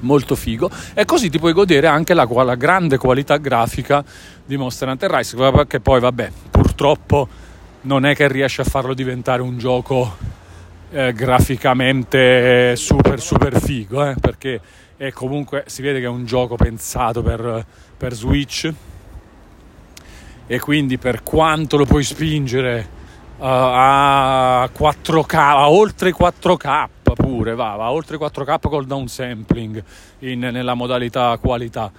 Molto 0.00 0.34
figo, 0.34 0.68
e 0.94 1.04
così 1.04 1.30
ti 1.30 1.38
puoi 1.38 1.52
godere 1.52 1.86
anche 1.86 2.14
la, 2.14 2.26
la 2.28 2.54
grande 2.56 2.98
qualità 2.98 3.36
grafica 3.36 4.04
di 4.44 4.56
Monster 4.56 4.88
Hunter 4.88 5.10
Rise, 5.10 5.36
che 5.68 5.78
poi, 5.78 6.00
vabbè, 6.00 6.32
purtroppo 6.50 7.28
non 7.82 8.04
è 8.04 8.14
che 8.14 8.26
riesce 8.26 8.62
a 8.62 8.64
farlo 8.64 8.94
diventare 8.94 9.42
un 9.42 9.58
gioco 9.58 10.16
eh, 10.92 11.12
graficamente 11.14 12.76
super 12.76 13.20
super 13.20 13.58
figo 13.58 14.04
eh, 14.04 14.14
perché 14.20 14.60
è 14.96 15.10
comunque 15.10 15.64
si 15.66 15.82
vede 15.82 15.98
che 15.98 16.04
è 16.04 16.08
un 16.08 16.24
gioco 16.24 16.54
pensato 16.56 17.22
per, 17.22 17.66
per 17.96 18.12
Switch. 18.12 18.72
E 20.46 20.60
quindi 20.60 20.98
per 20.98 21.22
quanto 21.22 21.76
lo 21.76 21.86
puoi 21.86 22.04
spingere 22.04 22.86
uh, 23.38 23.44
a 23.44 24.70
4K, 24.72 25.34
a 25.34 25.70
oltre 25.70 26.14
4K 26.14 26.88
pure, 27.14 27.54
va, 27.54 27.74
va 27.76 27.90
oltre 27.90 28.16
4K 28.16 28.58
col 28.60 28.86
downsampling 28.86 29.82
in, 30.20 30.40
nella 30.40 30.74
modalità 30.74 31.36
qualità. 31.38 31.90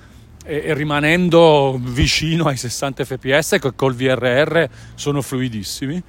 E, 0.46 0.62
e, 0.66 0.74
rimanendo 0.74 1.80
vicino 1.82 2.46
ai 2.46 2.58
60 2.58 3.06
fps 3.06 3.58
col 3.76 3.96
VRR 3.96 4.66
sono 4.94 5.22
fluidissimi 5.22 6.04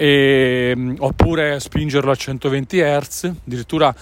e, 0.00 0.72
mm, 0.74 0.94
oppure 1.00 1.60
spingerlo 1.60 2.10
a 2.10 2.14
120 2.14 2.80
Hz 2.80 3.24
addirittura 3.44 3.94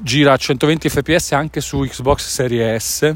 gira 0.00 0.32
a 0.32 0.36
120 0.38 0.88
fps 0.88 1.32
anche 1.32 1.60
su 1.60 1.80
Xbox 1.80 2.26
Series 2.26 2.82
S 2.82 3.14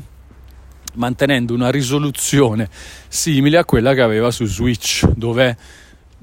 mantenendo 0.97 1.55
una 1.55 1.71
risoluzione 1.71 2.69
simile 3.09 3.57
a 3.57 3.65
quella 3.65 3.95
che 3.95 4.03
aveva 4.03 4.31
su 4.31 4.45
Switch 4.45 5.07
dove, 5.07 5.57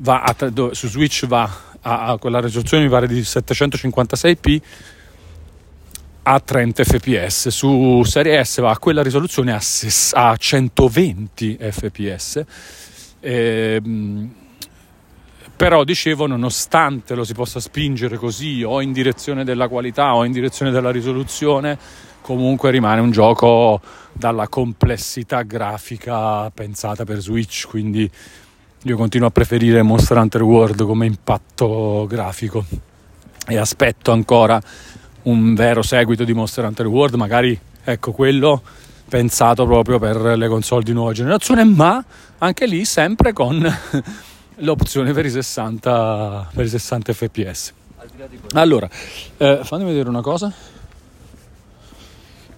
a, 0.04 0.36
dove 0.52 0.76
su 0.76 0.88
Switch 0.88 1.26
va 1.26 1.50
a, 1.82 2.06
a 2.10 2.18
quella 2.20 2.40
risoluzione 2.40 2.84
mi 2.84 2.90
pare 2.90 3.08
di 3.08 3.22
756p 3.22 4.62
a 6.22 6.40
30 6.40 6.84
fps 6.84 7.48
su 7.48 8.04
Serie 8.04 8.44
S 8.44 8.60
va 8.60 8.70
a 8.70 8.78
quella 8.78 9.02
risoluzione 9.02 9.52
a, 9.52 9.62
a 10.12 10.36
120 10.38 11.58
fps 11.60 12.44
e, 13.20 13.82
però 15.56 15.84
dicevo 15.84 16.28
nonostante 16.28 17.16
lo 17.16 17.24
si 17.24 17.34
possa 17.34 17.60
spingere 17.60 18.18
così 18.18 18.64
o 18.64 18.82
in 18.82 18.92
direzione 18.92 19.44
della 19.44 19.68
qualità 19.68 20.16
o 20.16 20.24
in 20.26 20.32
direzione 20.32 20.72
della 20.72 20.92
risoluzione 20.92 21.78
comunque 22.26 22.72
rimane 22.72 23.02
un 23.02 23.12
gioco 23.12 23.80
dalla 24.12 24.48
complessità 24.48 25.44
grafica 25.44 26.50
pensata 26.50 27.04
per 27.04 27.20
Switch. 27.20 27.68
Quindi 27.68 28.10
io 28.82 28.98
continuo 28.98 29.28
a 29.28 29.32
preferire 29.32 29.84
Monster 29.84 30.18
Hunter 30.18 30.42
World 30.42 30.84
come 30.86 31.06
impatto 31.06 32.08
grafico. 32.10 32.66
E 33.48 33.58
aspetto 33.58 34.12
ancora 34.12 34.60
un 35.24 35.54
vero 35.54 35.84
seguito 35.84 36.24
di 36.24 36.34
Monster 36.34 36.66
Hunter 36.66 36.88
World, 36.88 37.14
magari 37.14 37.60
ecco 37.84 38.12
quello 38.12 38.60
pensato 39.08 39.68
proprio 39.68 40.00
per 40.00 40.18
le 40.18 40.48
console 40.48 40.84
di 40.84 40.94
nuova 40.94 41.14
generazione, 41.14 41.64
ma 41.64 42.04
anche 42.40 42.66
lì 42.66 42.86
sempre 42.86 43.34
con 43.34 43.64
l'opzione 44.58 45.12
per 45.14 45.26
i 45.26 45.30
60, 45.30 46.50
per 46.54 46.66
i 46.66 46.70
60 46.70 47.14
fps. 47.14 47.74
Allora, 48.54 48.90
eh, 49.38 49.60
fammi 49.64 49.84
vedere 49.84 50.10
una 50.10 50.22
cosa. 50.22 50.54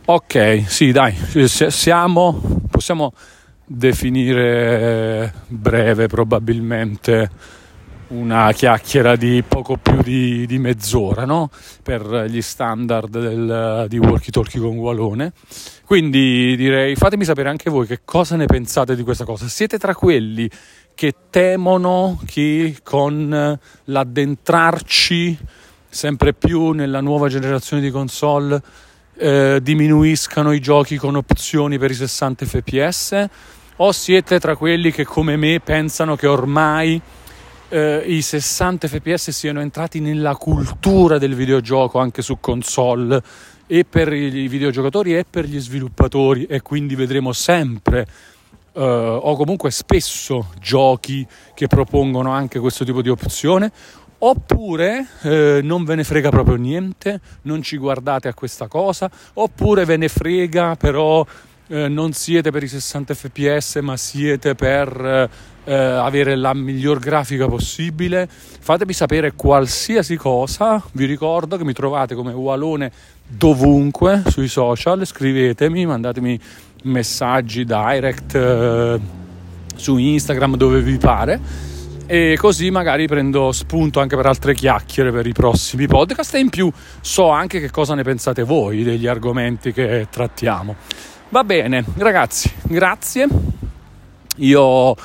Ok, 0.05 0.63
sì, 0.67 0.91
dai, 0.91 1.13
siamo, 1.47 2.62
possiamo 2.69 3.13
definire 3.65 5.33
breve 5.47 6.07
probabilmente 6.07 7.29
una 8.10 8.51
chiacchiera 8.53 9.17
di 9.17 9.43
poco 9.45 9.75
più 9.75 10.01
di, 10.01 10.45
di 10.45 10.57
mezz'ora 10.60 11.25
no? 11.25 11.49
per 11.83 12.25
gli 12.29 12.41
standard 12.41 13.10
del, 13.10 13.86
di 13.89 13.97
Walkie 13.97 14.31
Talkie 14.31 14.62
con 14.62 14.77
Walone. 14.77 15.33
Quindi 15.83 16.55
direi 16.55 16.95
fatemi 16.95 17.25
sapere 17.25 17.49
anche 17.49 17.69
voi 17.69 17.86
che 17.86 18.01
cosa 18.05 18.36
ne 18.36 18.45
pensate 18.45 18.95
di 18.95 19.03
questa 19.03 19.25
cosa. 19.25 19.47
Siete 19.47 19.77
tra 19.77 19.93
quelli 19.93 20.49
che 20.97 21.13
temono 21.29 22.19
che 22.25 22.77
con 22.81 23.60
l'addentrarci 23.83 25.38
sempre 25.88 26.33
più 26.33 26.71
nella 26.71 27.01
nuova 27.01 27.27
generazione 27.27 27.83
di 27.83 27.91
console 27.91 28.60
eh, 29.15 29.60
diminuiscano 29.62 30.53
i 30.53 30.60
giochi 30.60 30.97
con 30.97 31.15
opzioni 31.15 31.77
per 31.77 31.91
i 31.91 31.93
60 31.93 32.45
fps? 32.47 33.25
o 33.75 33.91
siete 33.91 34.39
tra 34.39 34.55
quelli 34.55 34.91
che 34.91 35.05
come 35.05 35.36
me 35.36 35.60
pensano 35.63 36.15
che 36.15 36.25
ormai 36.25 36.99
eh, 37.69 38.03
i 38.07 38.23
60 38.23 38.88
fps 38.88 39.29
siano 39.29 39.62
entrati 39.62 39.99
nella 39.99 40.36
cultura 40.36 41.19
del 41.19 41.36
videogioco 41.36 41.99
anche 41.99 42.23
su 42.23 42.39
console 42.39 43.21
e 43.67 43.86
per 43.86 44.12
i 44.13 44.47
videogiocatori 44.47 45.15
e 45.15 45.25
per 45.29 45.45
gli 45.45 45.60
sviluppatori 45.60 46.45
e 46.45 46.63
quindi 46.63 46.95
vedremo 46.95 47.33
sempre 47.33 48.07
eh, 48.78 48.80
o 48.80 49.36
comunque 49.36 49.72
spesso 49.72 50.50
giochi 50.60 51.26
che 51.56 51.66
propongono 51.66 52.32
anche 52.32 52.60
questo 52.60 52.86
tipo 52.86 53.02
di 53.02 53.10
opzione 53.10 53.72
oppure 54.20 55.06
eh, 55.24 55.60
non 55.63 55.84
ve 55.84 55.96
ne 55.96 56.04
frega 56.04 56.30
proprio 56.30 56.56
niente, 56.56 57.20
non 57.44 57.62
ci 57.62 57.78
guardate 57.78 58.28
a 58.28 58.34
questa 58.34 58.68
cosa, 58.68 59.10
oppure 59.34 59.86
ve 59.86 59.98
ne 59.98 60.08
frega 60.08 60.76
però 60.76 61.26
eh, 61.68 61.88
non 61.88 62.13
siete 62.13 62.52
per 62.52 62.63
i 62.63 62.68
60 62.68 63.13
fps 63.13 63.76
ma 63.82 63.98
siete 63.98 64.56
per 64.56 65.30
eh, 65.66 65.74
avere 65.74 66.36
la 66.36 66.54
miglior 66.54 67.00
grafica 67.00 67.48
possibile. 67.48 68.28
Fatemi 68.30 68.94
sapere 68.94 69.34
qualsiasi 69.34 70.16
cosa. 70.16 70.82
Vi 70.94 71.06
ricordo 71.06 71.58
che 71.58 71.66
mi 71.66 71.74
trovate 71.74 72.16
come 72.16 72.32
Walone 72.32 72.92
dovunque 73.28 74.24
sui 74.28 74.48
social 74.48 75.06
scrivetemi 75.06 75.86
mandatemi 75.86 76.40
messaggi 76.84 77.66
direct 77.66 78.36
eh, 78.36 79.00
su 79.76 79.98
Instagram 79.98 80.56
dove 80.56 80.82
vi 80.82 80.98
pare 80.98 81.40
e 82.10 82.38
così 82.40 82.72
magari 82.72 83.06
prendo 83.06 83.52
spunto 83.52 84.00
anche 84.00 84.16
per 84.16 84.26
altre 84.26 84.54
chiacchiere 84.54 85.12
per 85.12 85.28
i 85.28 85.34
prossimi 85.34 85.88
podcast 85.88 86.36
e 86.36 86.40
in 86.40 86.50
più 86.50 86.72
so 87.02 87.30
anche 87.30 87.60
che 87.60 87.70
cosa 87.70 87.96
ne 87.96 88.04
pensate 88.04 88.44
voi 88.44 88.84
degli 88.84 89.08
argomenti 89.08 89.74
che 89.74 90.08
trattiamo. 90.10 90.76
Va 91.30 91.44
bene, 91.44 91.84
ragazzi, 91.98 92.50
grazie. 92.63 93.28
Io 94.38 94.96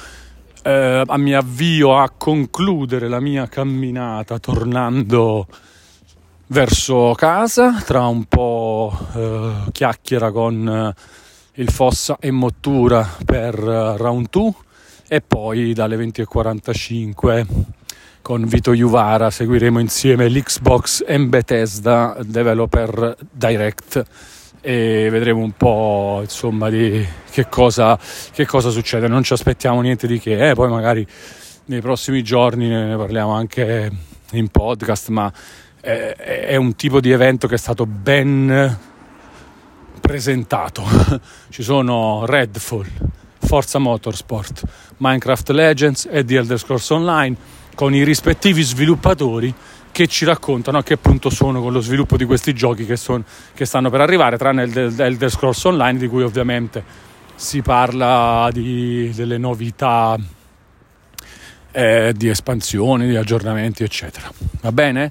eh, 0.62 1.04
mi 1.16 1.34
avvio 1.34 1.98
a 1.98 2.08
concludere 2.16 3.08
la 3.08 3.18
mia 3.18 3.48
camminata 3.48 4.38
tornando 4.38 5.48
verso 6.52 7.14
casa, 7.16 7.80
tra 7.82 8.06
un 8.06 8.24
po' 8.24 8.94
eh, 9.14 9.52
chiacchiera 9.72 10.30
con 10.30 10.68
eh, 10.68 11.60
il 11.62 11.70
Fossa 11.70 12.18
e 12.20 12.30
Mottura 12.30 13.08
per 13.24 13.58
uh, 13.58 13.96
Round 13.96 14.26
2 14.28 14.52
e 15.08 15.22
poi 15.22 15.72
dalle 15.72 15.96
20.45 15.96 17.46
con 18.20 18.44
Vito 18.44 18.74
Juvara 18.74 19.30
seguiremo 19.30 19.78
insieme 19.80 20.28
l'Xbox 20.28 21.04
and 21.08 21.28
Bethesda 21.28 22.18
Developer 22.22 23.16
Direct 23.30 24.04
e 24.60 25.08
vedremo 25.10 25.40
un 25.40 25.52
po' 25.52 26.18
insomma 26.20 26.68
di 26.68 27.04
che 27.30 27.48
cosa, 27.48 27.98
che 28.30 28.44
cosa 28.44 28.68
succede. 28.68 29.08
Non 29.08 29.22
ci 29.22 29.32
aspettiamo 29.32 29.80
niente 29.80 30.06
di 30.06 30.18
che, 30.18 30.50
eh, 30.50 30.54
poi 30.54 30.68
magari 30.68 31.06
nei 31.64 31.80
prossimi 31.80 32.22
giorni 32.22 32.68
ne 32.68 32.94
parliamo 32.96 33.32
anche 33.32 33.90
in 34.32 34.48
podcast, 34.48 35.08
ma 35.08 35.32
è 35.82 36.54
un 36.54 36.76
tipo 36.76 37.00
di 37.00 37.10
evento 37.10 37.48
che 37.48 37.56
è 37.56 37.58
stato 37.58 37.86
ben 37.86 38.78
presentato. 40.00 40.84
Ci 41.50 41.64
sono 41.64 42.24
Redfall, 42.24 42.86
Forza 43.38 43.80
Motorsport, 43.80 44.62
Minecraft 44.98 45.50
Legends 45.50 46.08
e 46.08 46.24
The 46.24 46.36
Elder 46.36 46.58
Scrolls 46.58 46.88
Online 46.90 47.36
con 47.74 47.94
i 47.94 48.04
rispettivi 48.04 48.62
sviluppatori 48.62 49.52
che 49.90 50.06
ci 50.06 50.24
raccontano 50.24 50.78
a 50.78 50.82
che 50.82 50.96
punto 50.96 51.30
sono 51.30 51.60
con 51.60 51.72
lo 51.72 51.80
sviluppo 51.80 52.16
di 52.16 52.24
questi 52.24 52.54
giochi 52.54 52.86
che, 52.86 52.96
son, 52.96 53.22
che 53.52 53.64
stanno 53.64 53.90
per 53.90 54.00
arrivare, 54.00 54.38
tranne 54.38 54.62
il 54.64 54.94
Elder 54.98 55.30
Scrolls 55.30 55.64
Online, 55.64 55.98
di 55.98 56.06
cui 56.06 56.22
ovviamente 56.22 56.82
si 57.34 57.60
parla 57.60 58.48
di, 58.52 59.10
delle 59.14 59.36
novità 59.36 60.16
eh, 61.72 62.12
di 62.16 62.28
espansioni, 62.28 63.08
di 63.08 63.16
aggiornamenti, 63.16 63.82
eccetera. 63.82 64.30
Va 64.60 64.72
bene? 64.72 65.10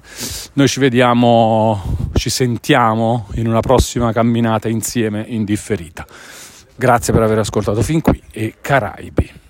Noi 0.54 0.68
ci 0.68 0.80
vediamo, 0.80 2.10
ci 2.14 2.30
sentiamo 2.30 3.28
in 3.34 3.46
una 3.46 3.60
prossima 3.60 4.12
camminata 4.12 4.68
insieme 4.68 5.24
in 5.26 5.44
differita. 5.44 6.06
Grazie 6.74 7.12
per 7.12 7.22
aver 7.22 7.38
ascoltato 7.38 7.82
fin 7.82 8.00
qui 8.00 8.22
e 8.30 8.54
Caraibi. 8.60 9.41